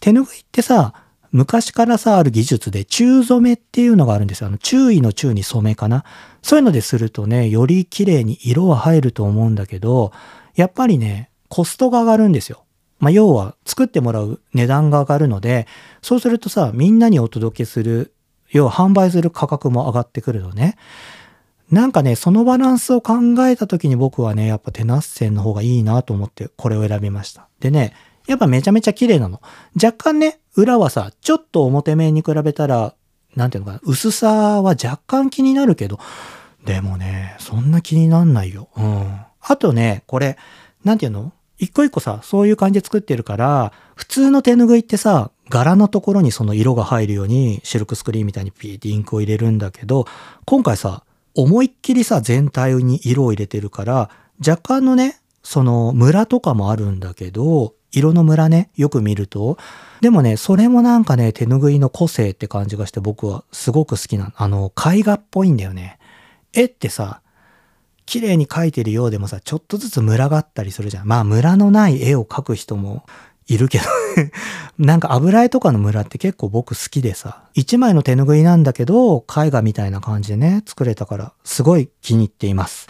[0.00, 0.94] 手ぬぐいってさ、
[1.30, 4.48] 昔からさ、ある技術で中染めっていうのがあるんですよ。
[4.48, 6.04] あの、注意の注に染めかな。
[6.42, 10.12] そういうのでするとね、より綺麗に色は入ると思うんだけど、
[10.54, 12.64] やっぱりね、コストが上がるんですよ。
[12.98, 15.66] まあ、要は作ってもらう値段が上がるので、
[16.02, 18.12] そうするとさ、みんなにお届けする、
[18.50, 20.76] 要は販売する価格も上がってくるのね。
[21.70, 23.14] なんかね、そのバランスを考
[23.46, 27.48] えた時に僕はね、やっぱテナッセンの方がいいなと思ってこれを選びました。
[27.60, 27.94] でね、
[28.26, 29.40] やっぱめちゃめちゃ綺麗なの。
[29.74, 32.94] 若干ね、裏はさ、ちょっと表面に比べたら、
[33.36, 36.00] なんていうのかな、薄さは若干気になるけど、
[36.64, 38.70] でもね、そんな気になんないよ。
[38.76, 39.20] うん。
[39.40, 40.36] あとね、これ、
[40.84, 41.32] なんていうの？
[41.58, 50.06] 一個一個さ、そういう感じで作ってるから、普通の手ぬぐいってさ、柄のところにその色が入るようにシルクスクリーンみたいにピーってインクを入れるんだけど、
[50.44, 51.02] 今回さ、
[51.34, 54.10] 思いっきりさ、全体に色を入れてるから、
[54.46, 59.56] 若干のね、その村とかもあるんだけど、色の村ね、よく見ると。
[60.00, 64.32] でもね、それもなんかね、手拭いの個性って感じがして僕はすごく好きな。
[64.36, 65.98] あの、絵画っぽいんだよね。
[66.52, 67.22] 絵ってさ、
[68.08, 71.06] 綺麗に描いてるようでもさ、ちょっとずつムラがあったりするじゃん。
[71.06, 73.04] まあ、ムラのない絵を描く人も
[73.46, 73.84] いるけど
[74.78, 82.88] なんか油絵とかのムラって結構僕好きでさ、一枚の手拭いなんだけど、絵画みたいな感じでね、作れたから、すごい気に入っています。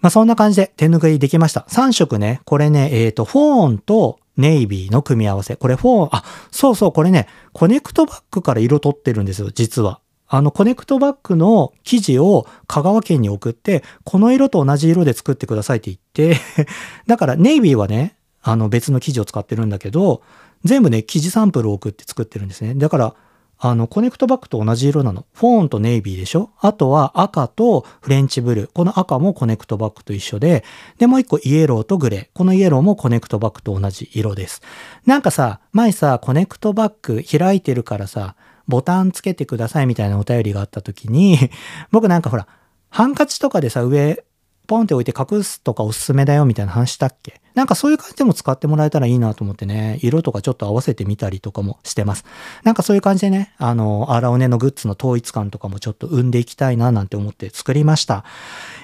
[0.00, 1.64] まあそんな感じで手拭いできました。
[1.70, 5.54] 3色ね、これね、えっ、ー、と、フォーンとネイビーの組み合わせ。
[5.54, 10.00] これフォーン、あ、そうそう、これね、コネクトバッグから色取ってるんですよ、実は。
[10.28, 16.40] あの、コネクトバッグの生地を香川県に送って、この色と同じ色で作ってくださいって言って
[17.06, 20.22] だからネイビーはね、あの別の生地を使ってるんだけど、
[20.64, 22.74] 全部ね、生地サンプルを送って作ってるんですね。
[22.74, 23.14] だから、
[23.60, 25.26] あの、コネクトバッグと同じ色なの。
[25.32, 26.50] フォーンとネイビーでしょ？
[26.60, 28.70] あとは赤とフレンチブルー。
[28.72, 30.62] この赤もコネクトバッグと一緒で、
[30.98, 32.26] で、もう一個イエローとグレー。
[32.34, 34.62] このイエローもコネクトバッグと同じ色です。
[35.06, 38.36] なんかさ、前さ、コネクトバッグ開いてるからさ、
[38.68, 41.38] ボタンつけてくださいみたいなお便りがあった時に、
[41.90, 42.46] 僕なんかほら、
[42.90, 44.22] ハンカチとかでさ、上、
[44.66, 47.40] ポンって置いて隠すとかおすすめだよみたいな話したっけ？
[47.54, 52.26] なんかそういう感じでも使ってもらえたらいいなと思ってね、色とかちょっと合わせてみたりとかもしてます。
[52.64, 58.24] なんかそういう感じでね、あの、アラオネのグッズの統一感とかもちょっと生んでいきたいななんて思って作りました。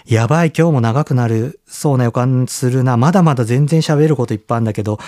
[0.06, 2.96] やばい、今日も長くなるそうな予感するな。
[2.96, 4.98] まだまだ全然喋ることいっぱいあるんだけど、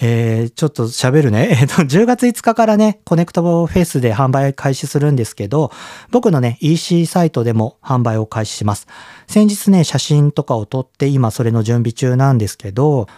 [0.00, 1.48] えー、ちょっと喋るね。
[1.60, 5.72] えっ、と、10月5日からね、コネクトフェスで販売開始するんですけど、
[6.10, 8.86] 僕のね、EC サイトでも販売を開始します。
[9.26, 13.08] 先日ね、写真とかを撮って今それの準備中なんですけど、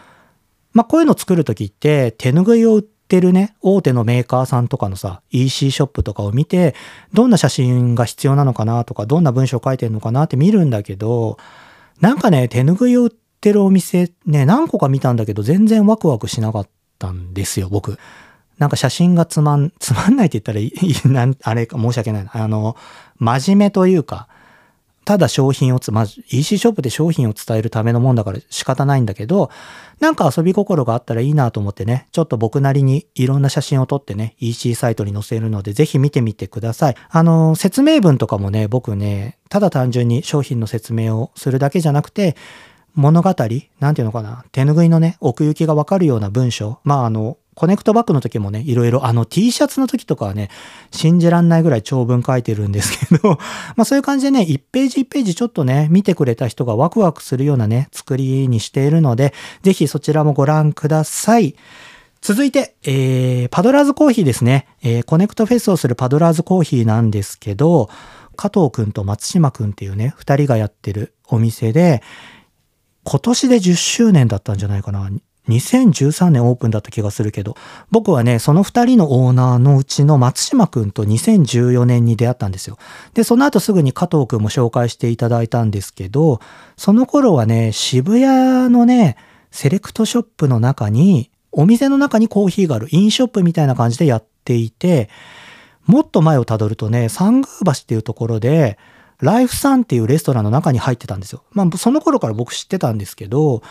[0.73, 6.75] まあ、こういうの作るときって手拭いを売ってるね、大手のメーカーさんとかのさ、EC ショップとかを見て、
[7.13, 11.37] どんな写真が必要なのかなとか、どんな文章書いてるのかなって見るんだけど、
[12.01, 17.99] なんかね、手拭いを売ってってるお店ね、何個か見たんだけど全然ワクワクしなかったんですよ、僕。
[18.59, 20.75] なんか写真がつまん、 つまんないって言ったらいい、
[21.09, 22.31] なん、あれか申し訳ないな。
[22.35, 22.77] あの、
[23.19, 24.29] 真面目というか、
[25.07, 29.51] ただ商品をつ、まず EC ショップで商品を伝えるためのもんだから仕方ないんだけど、
[29.99, 36.97] なんか遊び心があったらいいなと思ってね、ちょっと僕なりにいろんな写真を撮ってね、EC サイトに載せるので、ぜひ見てみてください。
[37.09, 42.37] あの、説明文とかもね、僕ね、ただ単純に商品の説明をするだけじゃなくて、
[42.95, 43.35] 物語？
[43.81, 44.45] なんていうのかな？
[44.53, 46.81] 手拭いのね、奥行きがわかるような文章。
[46.85, 50.49] まああの、コネクトバッグの時もね、いろいろ、あの T シャツの時とかはね、
[50.93, 53.39] 信じらんないぐらい長文書いてるんですけど、
[53.77, 61.55] まあそういう感じでね、1ページ1ページちょっとね、見てくれた人がワクワクするようなね、作りにしているので、ぜひそちらもご覧ください。
[62.23, 64.67] 続いて、えー、パドラーズコーヒーですね。
[64.83, 67.89] えー、コネクトフェスをするパドラーズコーヒーなんですけど、
[68.37, 72.03] 加藤くんと松島くんっていうね、二人がやってるお店で、
[73.05, 75.11] 今年で10周年だったんじゃないかな。
[75.49, 77.57] 2013年オープンだった気がするけど、
[77.91, 82.79] 僕はね、その2人のオーナーのうちの松島くんと2014年に出会ったんですよ。
[83.15, 86.41] で、その後すぐに加藤くんも紹介していただいたんですけど、
[86.77, 89.17] その頃はね、渋谷のね、
[89.51, 95.09] セレクトショップの中に、お店の中にコーヒーがあるインショップみたいな感じでやっていて、
[95.85, 98.79] もっと前をたどるとね、三宮橋っていうところで、
[99.21, 101.45] ライフサンっていうレストランの中に入ってたんですよ。
[101.53, 103.63] まあ、その頃から僕知ってたんですけど、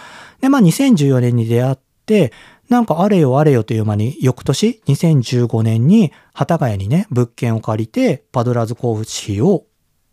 [0.41, 2.31] で、まあ、2014年に出会って、
[2.69, 9.65] なんかあれよあれよという間に、翌年、2015年に、幡ヶ谷にね、物件を借りて、パドラーズコーヒーを、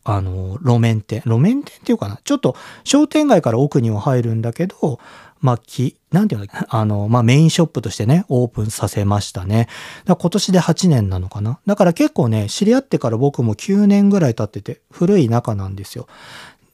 [0.04, 5.00] あの、路面店、路面店っていうかな、ちょっと商店街から奥には入るんだけど、
[5.46, 9.68] まあ、き、なんていうの、あの、まあ、メインショップとしてね、オープンさせましたね。
[10.04, 11.60] だ今年で8年なのかな。
[11.66, 16.08] だから結構ね、知り合ってから僕も9年ぐらい経ってて、古い仲なんですよ。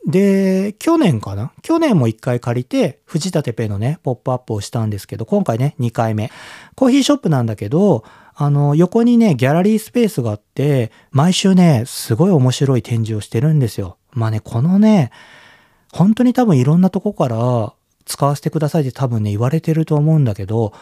[0.06, 6.30] で、去年かな去年も1回借りて、藤田てぺのね、ポップアップをしたんですけど、今回ね、2回目。
[6.74, 8.04] コーヒーショップなんだけど、
[8.34, 13.98] あの、横にね、ギャラリースペースがあって、毎週ね、すごい面白い展示をしてるんですよ。
[14.12, 15.10] まあね、このね、
[15.92, 20.72] 本当に多分いろんなとこから使わせてくださいって多分ね、言われてると思うんだけど、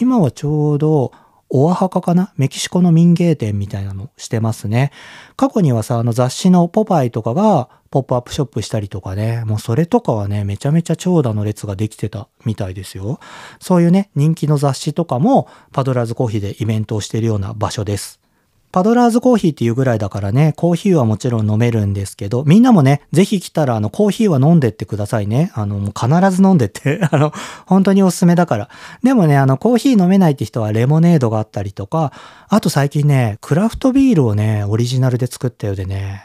[0.00, 1.12] 今はちょうど、
[1.50, 2.34] オアハカかな？
[2.36, 4.92] メキシコの民芸店みたいなのしてますね。
[5.34, 13.18] 過去にはさ、あの雑誌のポパイとかがポップアップショップしたりとかね、もうそれとかはね、めちゃめちゃ長蛇の列ができてたみたいですよ。
[13.60, 18.20] そういうね、人気の雑誌とかもパドラーズコーヒーでイベントをしているような場所です。
[18.78, 25.50] パドラーズコーヒーっていうぐらいだからね、コーヒーはもちろん飲めるんですけど、みんなもね、ぜひ来たらあのコーヒーは飲んでってくださいね。
[25.54, 27.32] あの、もう必ず飲んでって あの、
[27.66, 28.68] 本当におすすめだから。
[29.02, 32.12] でもね、あの、コーヒー飲めないって人はレモネードがあったりとか、
[32.48, 36.22] あと最近ね、クラフトビールをね、オリジナルで作ったようでね、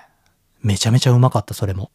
[0.62, 1.90] めちゃめちゃうまかった、それも。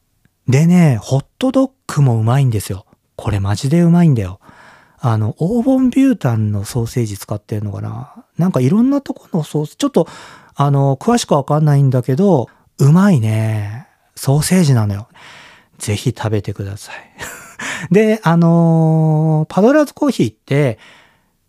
[0.49, 2.85] でね、ホットドッグもうまいんですよ。
[3.15, 4.41] これマジでうまいんだよ。
[5.01, 10.09] あの、オーボンビュータンのソーセージ使ってんのかななんかいろんなとこのソース、ちょっと、
[10.61, 13.87] あの、詳しくわかんないんだけど、うまいね。
[14.17, 15.07] ソーセージなのよ。
[15.79, 16.97] ぜひ食べてください。
[17.95, 20.81] で、あのー、パドラーズコーヒーって、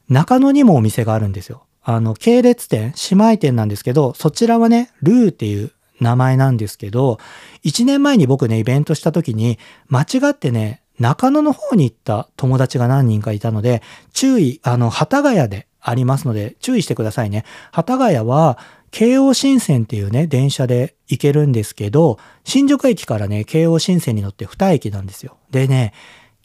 [0.10, 1.64] 中野にもお店があるんですよ。
[1.82, 7.18] あの、系列店、姉妹店なんですけど、そちらはね、ルーっていう名前なんですけど、
[7.64, 13.82] 1年前に僕ね、イベントした時に、間違ってね、中野の方に行った友達が何人かいたので、
[14.14, 17.46] 注意、あの、幡ヶ谷でありますので、注意してくださいね。
[17.72, 18.60] 幡ヶ谷は、
[18.92, 25.38] 京王新線っていうね、電車で行けるんですけど、新宿駅からね、京王新線に乗って2駅なんですよ。
[25.52, 25.94] でね、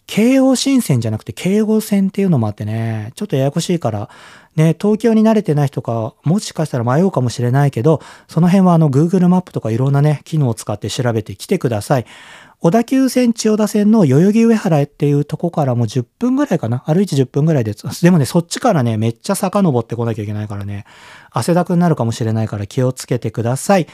[0.06, 4.10] 京王新線じゃなくて京王線っていうのもあってね、ちょっとややこしいから、
[4.56, 12.06] ね、東京に慣れてない人か、もしかしたら迷うかもしれないけど、その辺はあの Google マップとかいろんなね、機能を使って調べてきてください。
[12.60, 17.74] 小田急線千代田線の代々木上原っていうとこからもう10分ぐらいかな歩いて10分ぐらいで。
[17.74, 20.86] でもね、そっちからね、めっちゃ遡ってこなきゃいけないからね、
[21.30, 23.86] 汗だくになるかもしれないから気をつけてください。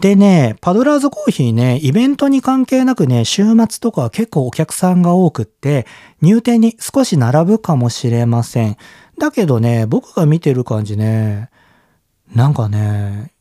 [0.00, 5.86] でね、パドラーズコーヒーね、イベントに関係なくね、週末とか結構お客さんが多くって、
[6.22, 8.76] 入店に少し並ぶかもしれません。
[9.18, 11.50] だけどね、僕が見てる感じね、
[12.32, 13.32] なんかね、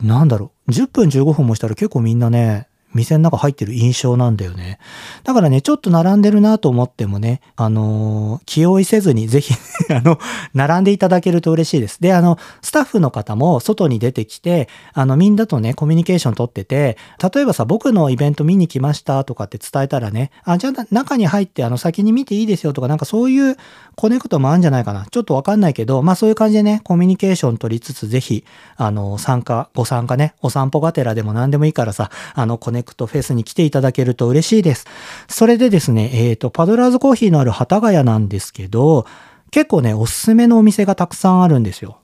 [0.00, 4.78] なんだろう、10分15分もしたら結構みんなね、店の中入ってる印象なんだよね。
[5.24, 9.54] だからね、ちょっと並んでるなと思ってもね、あのー、気負いせずにぜひ
[9.92, 10.18] あの、
[10.54, 12.00] 並んでいただけると嬉しいです。
[12.00, 16.96] で、あの、スタッフの方も外に出てきて、あの、みんなとね、コミュニケーション取ってて、
[17.34, 23.56] 例えばさ、僕のイベント見に来ましたとかって伝えたらね、あ、じゃあ中に入って、あの、先に見ていいですよとか、なんかそういう
[23.96, 25.06] コネクトもあるんじゃないかな。
[25.10, 28.44] ちょっとわかんないけど、まあそういう感じでね、コミュニケーション取りつつ、ぜひ、
[28.76, 34.86] あの、参加、ご参加ね、お散歩がてらでも何でもいいからさ、あの、コネクトフェスに来ていただけると嬉しいです。
[35.28, 39.06] それでですね、えっ、ー、と、パドラーズコーヒーのある幡ヶ谷なんですけど、
[39.50, 41.98] 結構ね、おすすめのお店がたくさんあるんですよ。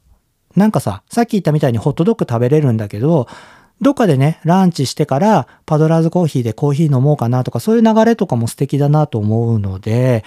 [0.56, 3.28] なんかさ、さっき言ったみたいにホットドッグ食べれるんだけど、
[3.80, 10.24] どっかでね、ランチしてからパドラーズコーヒーでコーヒー飲もうかなとか、そういう流れとかも素敵だなと思うので、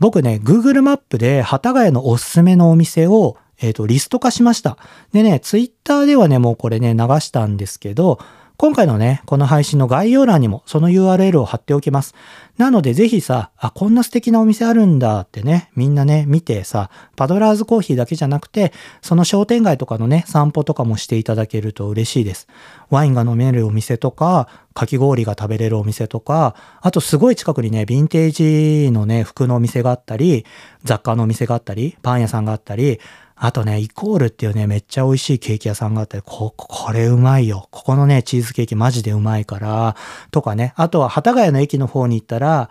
[0.00, 4.78] 僕ね、Google マップで幡ヶ谷のおすすめのお店を、えっ、ー、と、リスト化しました。
[5.12, 8.18] でね、Twitter ではね、もうこれね、流したんですけど、
[8.60, 12.14] 今回のね、この配信の概要欄にもその URL を貼っておきます。
[12.58, 22.48] なのでぜひさ、あ、こんな素敵なお店あるんだってね、みんなね、見てさ、パドラーズコーヒーだけじゃなくて、その商店街とかのね、散歩とかもしていただけると嬉しいです。
[22.90, 30.44] ワインが飲めるお店とか、かき氷が食べれるお店とか、あとすごい近くにね、ヴィンテージのね、服のお店があったり、
[30.84, 33.00] 雑貨のお店があったり、パン屋さんがあったり、
[33.42, 37.68] あとね、イコールっていうね、めっちゃ美味しいケーキ屋さんがあって、こ、これうまいよ。
[37.70, 39.96] ここのね、チーズケーキマジでうまいから、
[40.30, 40.74] とかね。
[40.76, 42.68] あとは、幡ヶ谷の駅の方に行ったら、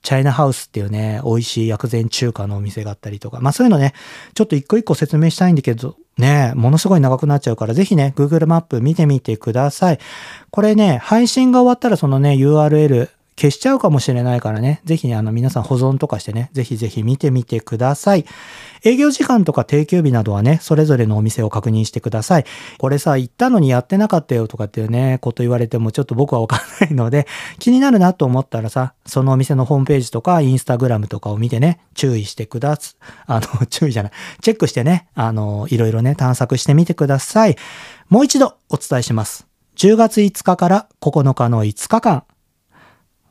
[0.00, 3.40] チャイナハウスっていうね、美味しい薬膳中華のお店があったりとか。
[3.40, 3.92] まあそういうのね、
[4.32, 9.98] ちょっと一個一個説明したいんだけど、ね、ものすごい長くなっちゃうから、ぜひね、Google マップ見てみてください。
[10.50, 18.24] これね、配信が終わったらそのね、URL 消しちゃうかもしれないからね、ぜひね、あの皆さん保存とかしてね、ぜひぜひ見てみてください。
[18.86, 22.44] 営業時間とか定休日などはね、それぞれのお店を確認してください。
[22.78, 27.26] これさ、行ったのにやってなかったよとかっていうね、こと言われてもちょっと僕はわかんないので、
[27.58, 32.96] 気になるなと思ったらさ、そのお店のホームページとかインスタグラムとかを見てね、注意してくだす。
[33.26, 34.12] あの、 注意じゃない。
[34.40, 37.56] チェックしてね、あの、いろいろね、探索してみてください。
[38.08, 39.48] もう一度お伝えします。
[39.74, 42.22] 10月5日から9日の5日間、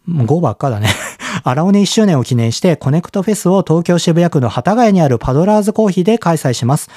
[0.10, 0.90] 5ばっかだね。
[1.44, 6.90] 荒尾根1周年を記念してコネクトフェスを東京渋谷区の幡ヶ谷にあるパドラーズコーヒーで開催します。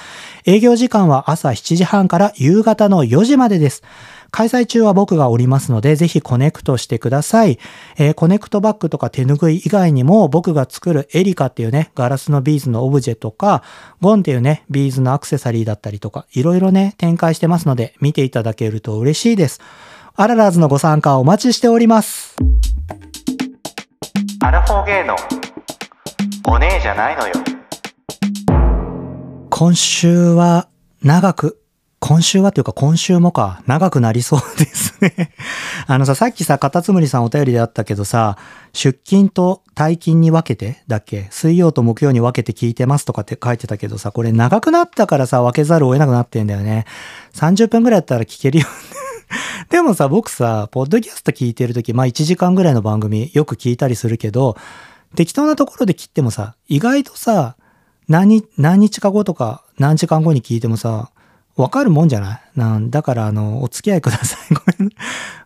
[0.46, 3.82] 営業時間は朝7時半から夕方の4時までです。
[4.30, 7.58] 開催中は僕がおりますので、ぜひコネクトしてください。
[7.96, 13.62] えー、コネクトバッグとか手拭い以外にも、僕が作るエリカっていうね、ガラスのビーズのオブジェとか、
[14.00, 19.60] ゴンっていうね、ビーズのアクセサリーだったりとか、いろいろね、展開してますので、見ていただけると嬉しいです。
[20.20, 22.34] アララーズのご参加お待ちしております。
[24.42, 25.14] アラフォーゲイの
[26.52, 27.34] お姉じゃないのよ。
[29.48, 30.68] 今週は
[31.04, 31.60] 長く、
[32.00, 35.32] 今週はというか今週もか、長くなりそうですね
[35.86, 38.36] あのさ、さっきさ、カタツムリさんお便りであったけどさ、
[38.72, 41.28] 出勤と退勤に分けてだっけ？
[41.30, 46.86] 水曜と木曜に分けて聞いてますとかって書いてたけどさ、これ長くなったからさ、分けざるを得なくなってんだよね。
[47.34, 48.70] 30分くらいやったら聞けるよね
[49.70, 54.56] でもさ、僕さ、ポッドキャスト聞いてるとき、まあ1時間ぐらいの番組よく聞いたりするけど、
[55.16, 57.56] 適当なところで切ってもさ、意外とさ、
[58.08, 61.10] 何、何日か後とか何時間後に聞いてもさ、
[61.56, 62.40] わかるもんじゃない？
[62.54, 64.54] なんだから、あの、お付き合いください。
[64.54, 64.90] ごめん。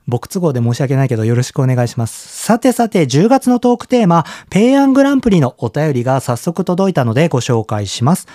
[0.07, 2.45] 僕都合で申し訳ないけど、よろしくお願いします。
[2.45, 8.27] さてさて、10月のトークテーマ、ペイアングランプリのお便りが早速届いたのでご紹介します。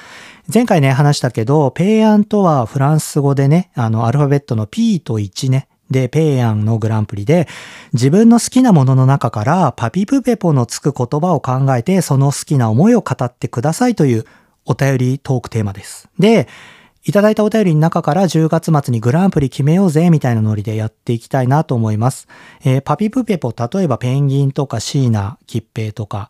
[0.54, 7.50] 前回ね、話したけど、ペイアンとはフランス語でね、あの、アルファベットの P と1ね、で、ペイアンのグランプリで、
[7.92, 14.26] 自分の好きなものの中からパピプペポのつく言葉を考えて、その好きな思いを語ってくださいという
[14.66, 16.08] お便りトークテーマです。
[16.18, 16.48] で、
[17.04, 22.28] いただいたお便りの中から10月末にグランプリ決めようぜみたいなノリでやっていきたいなと思います。
[22.64, 26.30] えーパピプペポ、例えばペンギンとかシーナ、キッペイとか、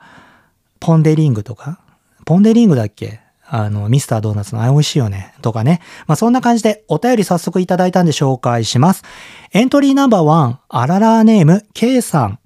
[0.80, 1.80] ポンデリングとか、
[2.26, 3.27] ポンデリングだっけ？
[3.50, 5.34] あの、ミスタードーナツのあれ美味しいよね。
[5.42, 5.82] とかね。
[6.06, 9.04] まあ、そんな感じでお便り早速いただいたんで紹介します。
[9.54, 12.40] エントリーナンバー1、アララーネーム、K さん。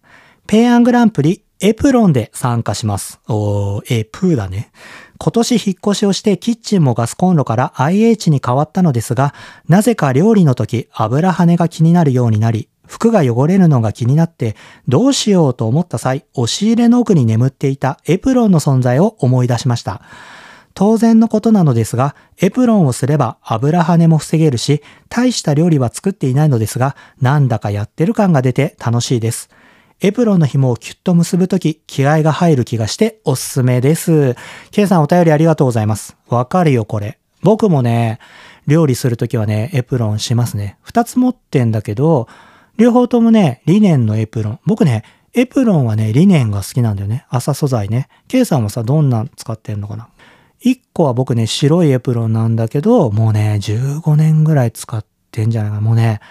[0.47, 3.19] ペイアングランプリ、エプロンで参加します。
[3.27, 4.71] おー、エプーだね。
[5.17, 9.35] 今年引っ越しをしてキッチンもガスコンロから IH に変わったのですが、
[9.67, 14.55] なぜか料理の時油跳ねが気になるようになり、服が汚れるのが気になって、
[14.87, 20.01] どうしようと思った際、押し入れの奥に眠っていたエプロンの存在を思い出しました。
[20.73, 29.49] 当然のことなのですが、エプロンをすれば油跳ねも防げるし、大した料理は作っていないのですが、なんだかやってる感が出て楽しいです。
[29.99, 34.35] エプロンの紐をキュッと結ぶとき、気合が入る気がしておすすめです。
[34.71, 36.17] ケイさんお便りありがとうございます。
[36.27, 37.19] わかるよ、これ。
[37.43, 38.19] 僕もね、
[38.65, 40.77] 料理するときはね、エプロンしますね。
[40.81, 42.27] 二つ持ってんだけど、
[42.77, 44.59] 両方ともね、リネンのエプロン。
[44.65, 45.03] 僕ね、
[45.33, 47.25] エプロンはね、リネンが好きなんだよね。
[47.29, 48.07] 朝素材ね。
[48.27, 50.09] ケイさんはさ、どんなん使ってんのかな？
[50.61, 55.81] 一個は僕ね、白いエプロンなんだけど、もうね、15年ぐらい使ってんじゃないかな。
[55.81, 56.21] もうね、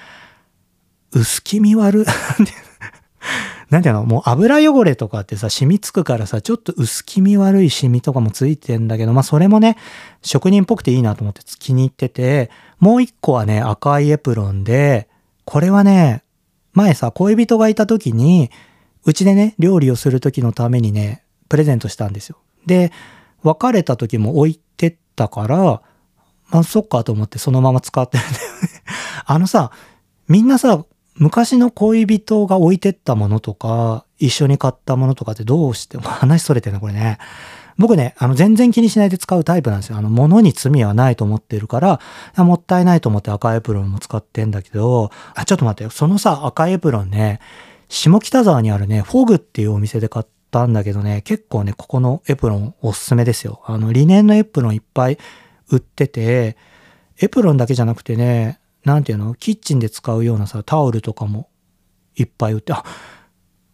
[1.13, 2.07] 薄気味悪。
[3.71, 4.05] なんていうの？
[4.05, 9.77] もう油汚れとかってさ、染みつくからさ、ちょっと薄気味悪いシミとかもついてんだけど、まあそれもね、
[10.23, 15.09] 職人っぽくていいなと思って気に入ってて、もう一個はね、赤いエプロンで、
[15.45, 16.23] これはね、
[16.73, 18.51] 前さ、恋人がいた時に、
[19.05, 22.37] うちでね、料理をする時のためにね、プレゼントしたんですよ。
[22.67, 22.93] で、
[23.43, 25.83] 別れた時も置いてったから、
[26.51, 28.69] まあそっかと思ってそのまま使ってるんだよね。
[29.25, 29.71] あのさ、
[30.29, 30.85] みんなさ、
[31.17, 37.19] 昔の恋人が置いてったものとか、一緒に買ったものとかってどうして、も話それてる、これね。
[37.79, 39.97] 僕ね、あの、全然気にしないで使うタイプなんですよ。
[39.97, 42.01] あの、物に罪はないと思ってるから、
[42.37, 45.91] もったいないと思って赤エプロンも使ってんだけど、あ、ちょっと待ってよ。
[45.91, 47.41] そのさ、赤エプロンね、
[47.89, 53.63] 下北沢にあるね、フォグっていうお店で買ったんだけどね、結構ね、ここのエプロンおすすめですよ。
[53.67, 55.19] あの、リネンのエプロンいっぱい
[55.71, 56.57] 売ってて、
[57.21, 59.35] エプロンだけじゃなくてね、なんていうの？
[59.35, 61.49] キッチンで使うようなさ、タオルとかも
[62.17, 62.85] いっぱい売って、あ、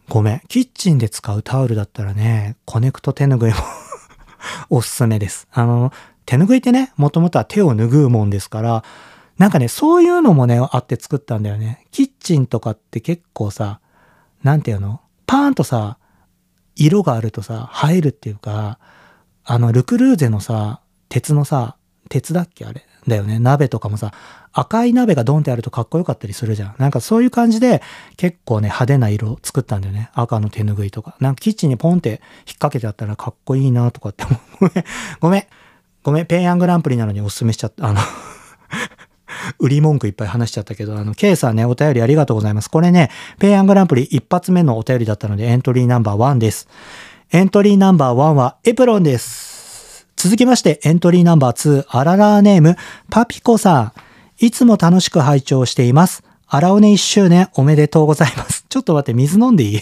[0.09, 0.41] ごめん。
[0.47, 3.57] キッチンで使うタオルだったらね、コネクト手ぬぐいも
[4.69, 5.47] おすすめです。
[5.51, 5.91] あの、
[6.25, 8.83] 手ぬぐいってね、もともとは手を拭うもんですから、
[9.37, 11.85] なんかね、そういうのもね、あって作ったんだよね。
[11.91, 13.79] キッチンとかって結構さ、
[14.43, 15.01] なんていうの？
[15.25, 15.97] パーンとさ、
[16.77, 18.79] 色があるとさ、映えるっていうか、
[19.43, 21.75] あの、ルクルーゼのさ、鉄のさ、
[22.09, 22.85] 鉄だっけあれ？
[23.07, 23.39] だよね。
[23.39, 24.11] 鍋とかもさ、
[24.51, 26.75] 赤い鍋がドンってあるとかっこよかったりするじゃん。
[26.77, 27.81] なんかそういう感じで
[28.17, 30.09] 結構ね、派手な色作ったんだよね。
[30.13, 31.15] 赤の手ぬぐいとか。
[31.21, 32.19] なんかキッチンにポンって引っ
[32.55, 34.25] 掛けてあったらかっこいいなとかって。
[34.59, 34.83] ごめん。
[35.21, 35.43] ごめん。
[36.03, 36.25] ごめん。
[36.25, 37.87] ペイアングランプリなのにおすすめしちゃった。
[37.87, 38.01] あの
[39.59, 42.69] 売り文句いっぱい話しちゃったけど、あの、K さんね、お便りありがとうございます。
[42.69, 43.09] これね、
[43.39, 46.67] ペイアングランプリ一発目のお便りだったのでエントリーナンバー1です。
[47.31, 50.07] エントリーナンバー1はエプロンです。
[50.15, 52.75] 続きまして、エントリーナンバー2、アララーネーム、
[53.09, 53.91] パピコさん。
[54.39, 56.23] いつも楽しく拝聴しています。
[56.47, 58.65] アラオネ1周年おめでとうございます。
[58.69, 59.81] ちょっと待って、水飲んでいい？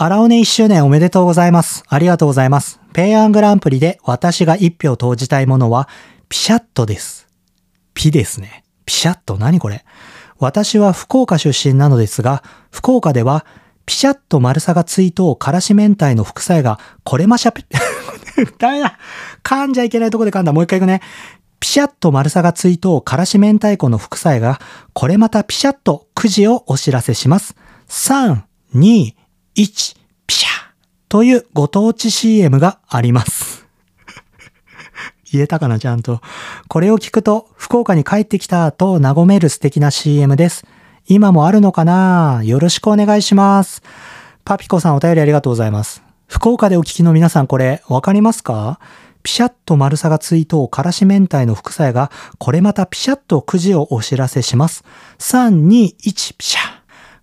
[0.00, 1.82] アラオネ1周年おめでとうございます。
[1.88, 2.78] ありがとうございます。
[2.92, 5.88] ペイアングランプリで私が1票投じたいものは、
[6.28, 7.26] ピシャットです。
[7.94, 8.62] ピですね。
[8.86, 9.84] ピシャット何これ
[10.38, 13.44] 私は福岡出身なのですが、福岡では、
[13.86, 17.64] ピシャッと丸さがついとからし明太の副菜が、これましゃぴ、
[18.56, 19.00] ダメだ
[19.42, 20.52] 噛んじゃいけないとこで噛んだ。
[20.52, 21.00] もう一回いくね。
[21.58, 24.60] ピシャッと丸さがついとからし明太子の副菜が、
[24.92, 27.56] これまたピシャッとくじをお知らせします。
[27.88, 28.42] 3、
[28.76, 29.17] 2、
[29.58, 29.96] 1、
[30.28, 30.48] ピシャ
[31.08, 33.66] というご当地 CM があります。
[35.32, 36.20] 言えたかな、ちゃんと。
[36.68, 40.64] これを聞くと、福岡に帰ってきたと和める素敵な CM です。
[41.08, 42.40] 今もあるのかな？
[42.44, 43.82] よろしくお願いします。
[44.44, 46.04] パピコさんお便りありがとうございます。
[46.28, 48.78] 福岡でお聞きの皆さんこれ、わかりますか？
[49.24, 54.84] ピシャッと丸さがついとからし明太の副菜が、これまたピシャッとくじをお知らせします。
[55.18, 56.77] 3、2、1、ピシャ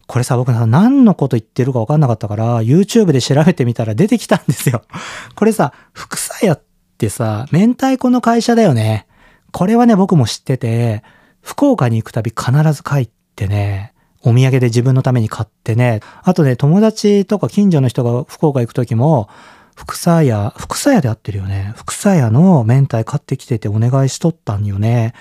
[0.08, 4.84] これさ、僕さ、何のこと言ってるか分かんなかったから、YouTube で調べてみたら出てきたんですよ。
[5.36, 6.62] これさ、副菜やっ
[6.97, 9.08] てさ、明太子の会社だよね。
[9.51, 11.03] これはね、僕も知ってて、
[11.41, 19.30] 福岡に行くたび必ず帰ってね、お土産で自分のために買ってね、あとね、友達とか近所の人が福岡行く時も、
[19.76, 21.74] 福沢屋、福沢屋で合ってるよね。
[21.76, 25.14] 福沢屋の明太買ってきててお願いしとったんよね。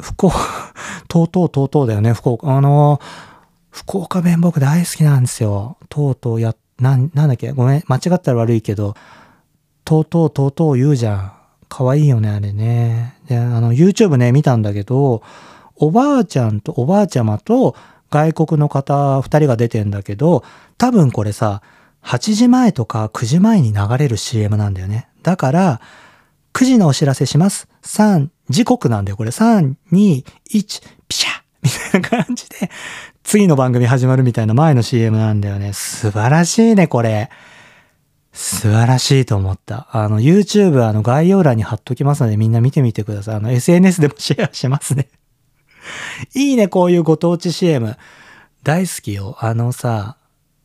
[0.00, 0.36] 福岡、
[1.08, 2.54] とうとうとうとうだよね、福岡。
[2.54, 3.00] あの、
[3.70, 5.76] 福岡弁僕大好きなんですよ。
[5.88, 7.52] とうとうや、なん、なんだっけ？
[7.52, 8.94] ごめん、間違ったら悪いけど、
[9.84, 11.32] とうとうとうとう言うじゃん。
[11.68, 13.18] かわいいよね、あれね。
[13.26, 15.22] で、あの、YouTube ね、見たんだけど、
[15.76, 17.76] おばあちゃんとおばあちゃまと
[18.10, 20.42] 外国の方2人が出てんだけど、
[20.76, 21.62] 多分これさ、
[22.02, 25.08] 8時前とか9時前に流れる CM なんだよね。
[25.22, 25.80] だから、
[26.54, 27.68] 9時のお知らせします。
[27.82, 29.16] 3、時刻なんだよ。
[29.16, 32.70] これ3、2、1、ピシャみたいな感じで、
[33.28, 35.74] 次の番組始まるみたいな前の CM なんだよね。
[35.74, 37.28] 素晴らしいね、これ。
[38.32, 39.86] 素晴らしいと思った。
[39.92, 43.34] あの、YouTube、あの、概要欄に貼っときますので、みんな見てみてください。
[43.34, 45.10] あの、SNS でも シェアしますね。
[46.34, 47.98] いいね、こういうご当地 CM。
[48.62, 49.36] 大好きよ。
[49.40, 50.16] あのさ、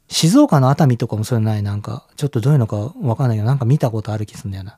[0.07, 1.63] 静岡の熱海とかもそういうのない？
[1.63, 4.77] なんか、ちょっとどういうのかわかんないけど、なんか見たことある気すんだよな。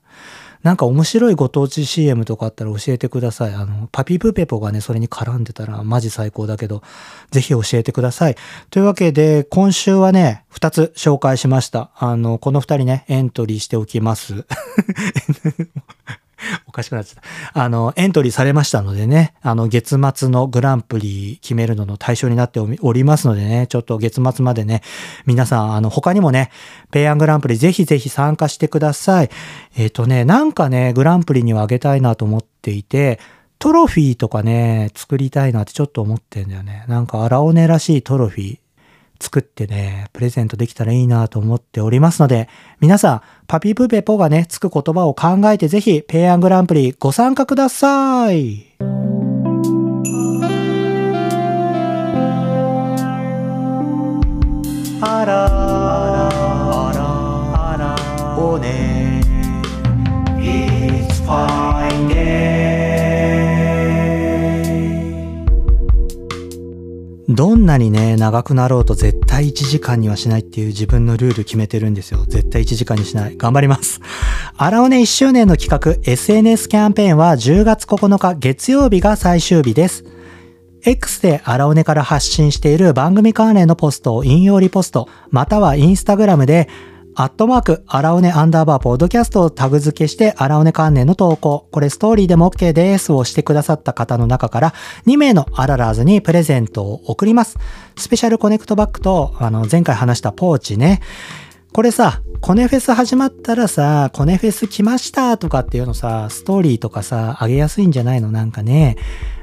[0.65, 3.53] なんか面白いご当地 CM とかあったら教えてください。
[3.53, 6.81] あの、パピプペポがね、それに絡んでたらマジ最高だけど、
[7.29, 8.35] ぜひ教えてください。
[8.71, 11.91] というわけで、今週はね、二つ紹介しました。
[11.95, 14.47] あの、この二人ね、エントリーしておきます。
[16.67, 17.23] おかしくなっちゃっ
[17.53, 17.61] た。
[17.63, 24.81] あの、エントリーされましたのでね、あの、月末のグランプリ決めるのの対象になっておりますのでね、ちょっと月末までね、
[25.25, 26.51] 皆さん、あの、他にもね、
[26.91, 29.29] ペイアングランプリぜひぜひ参加してください。
[29.77, 33.19] えっ、ー、とね、なんかね、グランプリにはあげたいなと思っていて、
[33.59, 36.85] トロフィーとかね、作りたいなってちょっと思ってんだよね。
[36.87, 38.64] なんか、荒尾根らしいトロフィー。
[39.25, 42.47] 作ってね、プレゼントできたらいいなと思っておりますので、
[42.79, 48.75] 皆さん、パピプペポがね、つく言葉を考えてぜひ、ペイアングランプリご参加ください。
[55.01, 58.94] あら、あら、あら、おね、
[67.27, 72.23] どんなにね、長くなろうと絶対1時間にはしないっていう自分のルール決めてるんですよ。
[72.27, 73.37] 絶対1時間にしない。
[73.37, 73.99] 頑張ります。
[74.57, 80.05] アラオネ1周年の企画 SNS キャンペーンは10月9日月曜日が最終日です。
[80.85, 86.69] X でアラオネから発信している番組関連のポストを引用リポスト、またはインスタグラムで
[87.17, 94.73] アットマーク、アラオネアンダーバーポッドキャストをタグ付けして、アラオネ関連の投稿、これストーリーでも OK ですをしてくださった方の中から
[95.07, 97.57] 2名のアララーズにプレゼントを送ります。
[97.95, 100.99] スペシャルコネクトバッグと、あの、前回話したポーチね。
[101.71, 108.31] これさ、コネフェス始まったらさ、コネフェス来ましたとかっていうのさ、ストーリーとかさ、あげやすいんじゃないの？
[108.31, 108.97] なんかね。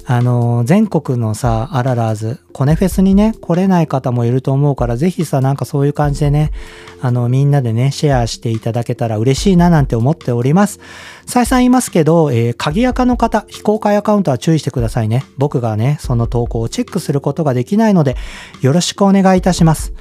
[0.05, 6.51] あの、全国のさ、アララーズ、コネフェスにね、来れない方もいると思うから、ぜひさ、なんかそういう感じでね、
[7.01, 10.81] あの、みんなでね、シェアしていただけたら嬉しいななんて思っております。
[11.27, 15.25] 再三言いますけど、えー、鍵垢の方、非公開アカウントは注意してくださいね。
[15.39, 18.17] 僕がね、その投稿をチェックすることができないので、
[18.61, 19.93] よろしくお願いいたします。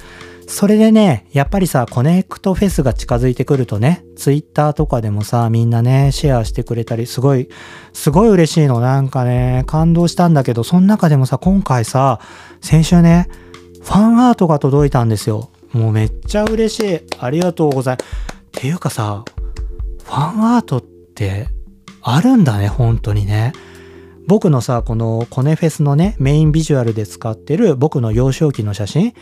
[0.46, 7.48] それでね、やっぱりさ、コネクトフェスが近づいてくるとね、ツイッターとかでもさ、みんなね、シェアしてくれたり、すごい、
[7.92, 8.80] すごい嬉しいの。
[8.80, 12.20] なんかね、感動したんだけど、その中でもさ、今回さ、
[12.60, 13.28] 先週ね、
[13.82, 15.50] ファンアートが届いたんですよ。
[15.72, 17.00] もうめっちゃ嬉しい。
[17.18, 18.32] ありがとうございます。
[18.58, 19.24] っていうかさ、
[20.04, 21.48] ファンアートって
[22.02, 23.52] あるんだね、本当にね。
[24.28, 29.14] 僕のさ、このコネフェスのね、メインビジュアルで使ってる僕の幼少期の写真、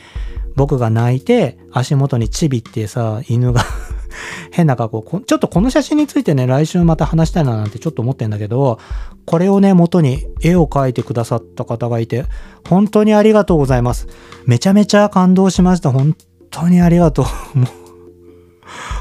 [0.61, 3.65] 僕が泣いて足元にチビってさ、犬が
[4.53, 5.21] 変な格好。
[5.21, 8.79] ちょっとこの写真についてね、来週また話したいななんてちょっと思ってんだけど、
[9.25, 12.27] これをね、元に絵を描いてくださった方がいて、
[12.69, 14.07] 本当にありがとうございます。
[14.45, 15.93] めちゃめちゃ感動しました。
[15.93, 16.15] 本
[16.51, 17.25] 当にありがとう。
[17.59, 17.69] もう、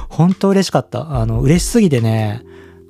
[0.08, 1.18] 本当嬉しかった。
[1.18, 2.42] あの、嬉しすぎてね、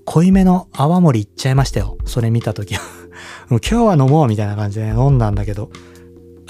[0.05, 1.97] 濃いめの泡盛いっちゃいましたよ。
[2.05, 2.81] それ見たときは。
[3.49, 5.71] もう今日は飲もうみたいな感じで飲んだんだけど、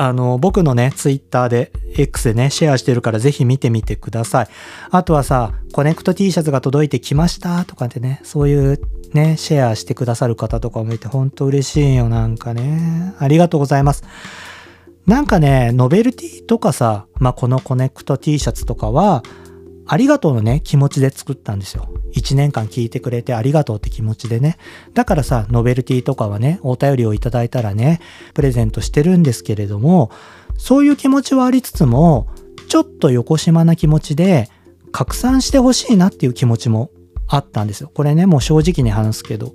[0.02, 4.48] あの、僕のね、ツイッターで、X でね、シェアしてるからぜひ見てみてください。
[4.92, 8.82] あとはさ、コネクト T シャツが届いてきましたとかってね、そういう
[9.14, 13.14] ね、シェアしてくださる方とかもいて、ほんと嬉しいよ、なんかね。
[13.20, 14.06] ありがとうございます。
[15.06, 19.22] なんかね、ノベルティとかさ、まあ、このコネクト T シャツとかは、
[19.92, 21.90] ありがとうのね、気持ちで作ったんですよ。
[22.16, 24.58] 1年間聞いてくれてありがとうって気持ちでね。
[24.94, 28.00] だからさ、ノベルティとかはね、お便りをいただいたらね、
[28.36, 30.12] プレゼントしてるんですけれども、
[30.58, 32.28] そういう気持ちはありつつも、
[32.68, 34.48] ちょっと横島な気持ちで、
[34.92, 36.92] 拡散してほしいなっていう気持ちも
[37.28, 37.92] あったんですよ。
[37.92, 39.54] これね、もう正直に話すけど。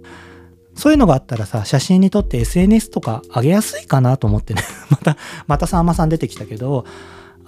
[0.74, 4.62] そういうのがあったらさ、写真に撮って SNS とか上げやすいかなと思ってね。
[4.90, 5.16] また、
[5.46, 6.84] またさんまさん出てきたけど、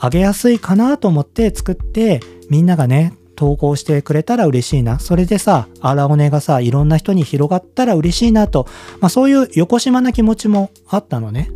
[0.00, 2.20] 上げやすいかなと思って作って、
[2.50, 4.98] みんながね、投稿してくれたら嬉しいな。
[4.98, 8.66] それでさ、荒尾根がさ、いろんな人に広がったら嬉しいなと、
[9.00, 11.50] まあそういう横島な気持ちもあったのね。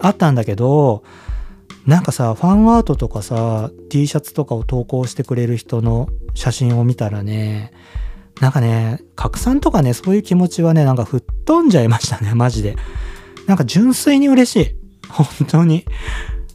[0.00, 1.02] あったんだけど、
[1.86, 7.72] なんかさ、ファンアートとかさ、T シャツとかを投稿してくれる人の写真を見たらね、
[8.40, 12.76] なんかね、拡散とかね、そういう気持ちはね、なんか吹っ飛んじゃいましたね、マジで。
[13.46, 14.76] なんか純粋に嬉しい。
[15.08, 15.84] 本当に。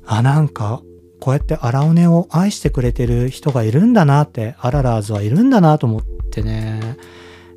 [0.05, 0.81] あ、なんか、
[1.23, 6.97] こうやって荒尾根を愛してくれてる人がいるんだなって、アララーズはいるんだなと思ってね、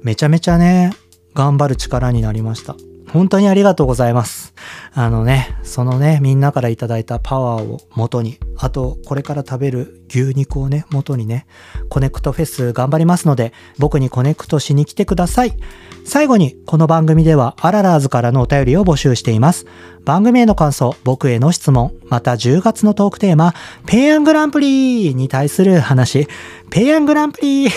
[0.05, 0.93] めちゃめちゃね、
[1.35, 2.77] 頑張る力になりました。
[3.17, 4.53] 本当にありがとうございます。
[4.93, 11.47] あのね、そのね、みんなからいただいたパワーを元に、あと、これから食べる牛肉をね、元にね、
[11.89, 15.57] コネクトフェス頑張りますので、僕にコネクトしに来てください。
[16.05, 19.65] 最後に、この番組では、アララーズからのお便りを募集しています。
[20.05, 23.55] 番組への感想、僕への質問、また10月のトークテーマ、
[23.87, 26.29] ペイアングランプリに対する話、
[26.71, 27.69] ペイアングランプリ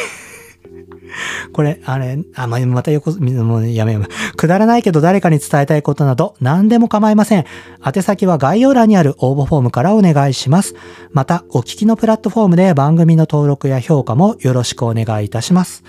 [1.54, 4.06] これ、あれ、あ、ま、また横、もうやめやめ。
[4.36, 7.46] くだらないけど誰かに伝えたいことなど何でも構いません。
[7.86, 10.76] 宛先は概要欄にある応募フォームからお願いします。
[11.12, 15.84] また、お聞きのプラットフォームで番組の登録や評価もよろしくお願いいたします。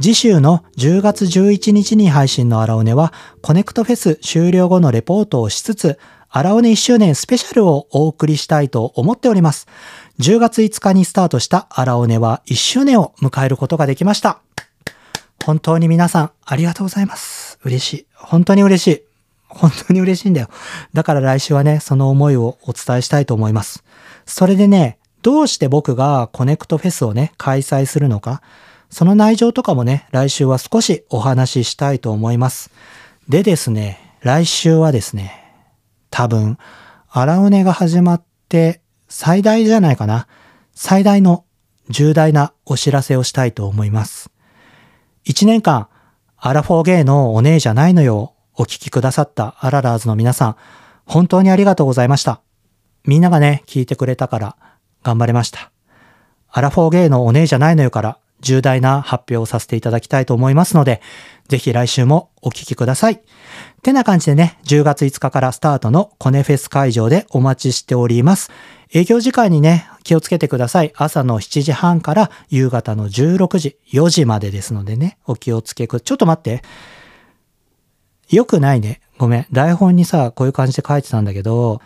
[0.00, 5.98] 次週の10月11日に配信のアラオネは、コネクトフェス終了後のレポートをしつつ、
[6.30, 9.66] アラオネ1周年スペシャルをお送りしたいと思っております。
[10.20, 14.40] 10月5日にスタートしたアラオネは1周年を迎えることができました。
[15.48, 17.58] 本当に皆さんありがとうございます。
[17.64, 18.06] 嬉しい。
[18.12, 19.02] 本当に嬉しい。
[19.48, 20.50] 本当に嬉しいんだよ。
[20.92, 23.82] だから来週はね、その思いをお伝えしたいと思います。
[24.26, 28.42] それでね、どうして僕がコネクトフェスをね、開催するのか、
[28.90, 32.70] その内情とかもね、来週は少しお話ししたいと思います。
[33.26, 35.32] でですね、来週はですね、
[36.10, 36.58] 多分、
[37.08, 40.26] 荒尾根が始まって最大じゃないかな。
[40.74, 41.46] 最大の
[41.88, 44.30] 重大なお知らせをしたいと思います。
[45.28, 45.88] 一年間、
[46.38, 50.56] アラフォーゲイのお姉じゃないのよ、お聞きくださったアララーズの皆さん、
[51.04, 52.40] 本当にありがとうございました。
[53.04, 54.56] みんながね、聞いてくれたから
[55.02, 55.70] 頑張れました。
[56.50, 61.02] アラフォーゲイのお姉じゃないのよから重大な発表をさせていただきたいと思いますので、
[61.48, 63.20] ぜひ来週もお聞きください。
[63.82, 68.50] てな感じでね、10月5日からスタートのコネフェス会場でお待ちしております。
[68.92, 70.92] 営業時間にね、気をつけてください。
[70.96, 76.00] 朝の7時半から夕方の16時、4時までですのでね、お気をつけく。
[76.00, 76.62] ちょっと待って。
[78.30, 79.00] よくないね。
[79.18, 79.46] ごめん。
[79.52, 81.82] 台本にさ、こういう感じで書いてたんだけど、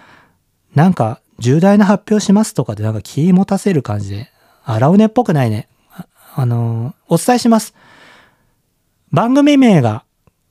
[0.74, 4.30] なんか、重大な発表しますとかでなんか気持たせる感じで、
[4.64, 5.68] 荒尾根っぽくないね。
[5.90, 7.74] あ、あのー、お伝えします。
[9.11, 10.05] 番組名が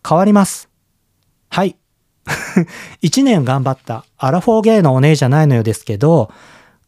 [0.08, 0.70] 変わります。
[1.50, 1.78] はい。
[3.02, 6.32] 一年頑張ったアラフォーゲイのお姉じゃないのよですけど、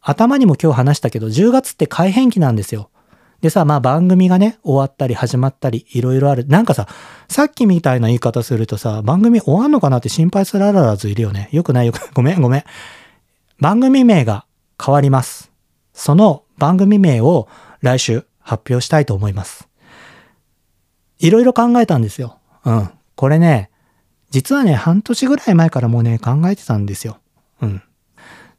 [0.00, 2.90] 頭にも今日話したけど、10月って改変期なんですよ。
[3.40, 6.46] でさ、まあ番組がね、終わったり始まったり、いろいろある。
[6.46, 6.88] なんかさ、
[7.28, 11.48] さっきみたいな言い方するとさ、番組終わんのかなって心配するあららずいるよね。
[11.52, 11.86] よくない？
[11.86, 12.64] よくない、ごめんごめん。
[13.60, 14.46] 番組名が
[14.82, 15.50] 変わります。
[15.92, 17.48] その番組名を
[17.80, 19.68] 来週発表したいと思います。
[21.18, 22.38] いろいろ考えたんですよ。
[22.64, 22.90] うん。
[23.14, 23.70] これね、
[24.34, 27.18] 実はね、半年ぐらい前からもうね、考えてたんですよ。
[27.62, 27.82] うん。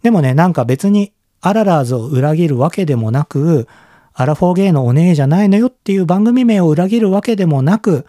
[0.03, 1.11] でもね、なんか別に
[1.41, 3.67] アララーズを裏切るわけでもなく、
[4.13, 8.05] アラフォーゲイのお姉じゃないのよっていう番組名を裏切るわけでもなく、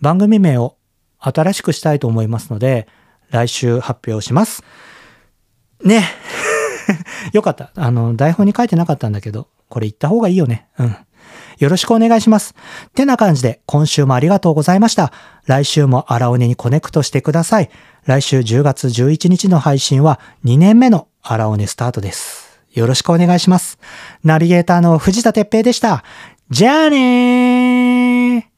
[0.00, 0.78] 番組名を
[1.18, 2.88] 新しくしたいと思いますので、
[3.28, 4.64] 来週発表します。
[5.84, 6.04] ね。
[7.34, 7.70] よかった。
[7.74, 10.68] あの、台本に書いてなかったんだけど、これ言った方がいいよね。
[10.78, 10.96] うん。
[11.60, 12.54] よろしくお願いします。
[12.88, 15.12] ってな感じで、今週もありがとうございました。
[15.46, 17.70] 来週も荒尾根にコネクトしてください。
[18.06, 22.60] 来週10月11日の配信は2年目の荒尾根スタートです。
[22.72, 23.78] よろしくお願いします。
[24.24, 26.02] ナビゲーターの藤田哲平でした。
[26.48, 28.49] じゃあねー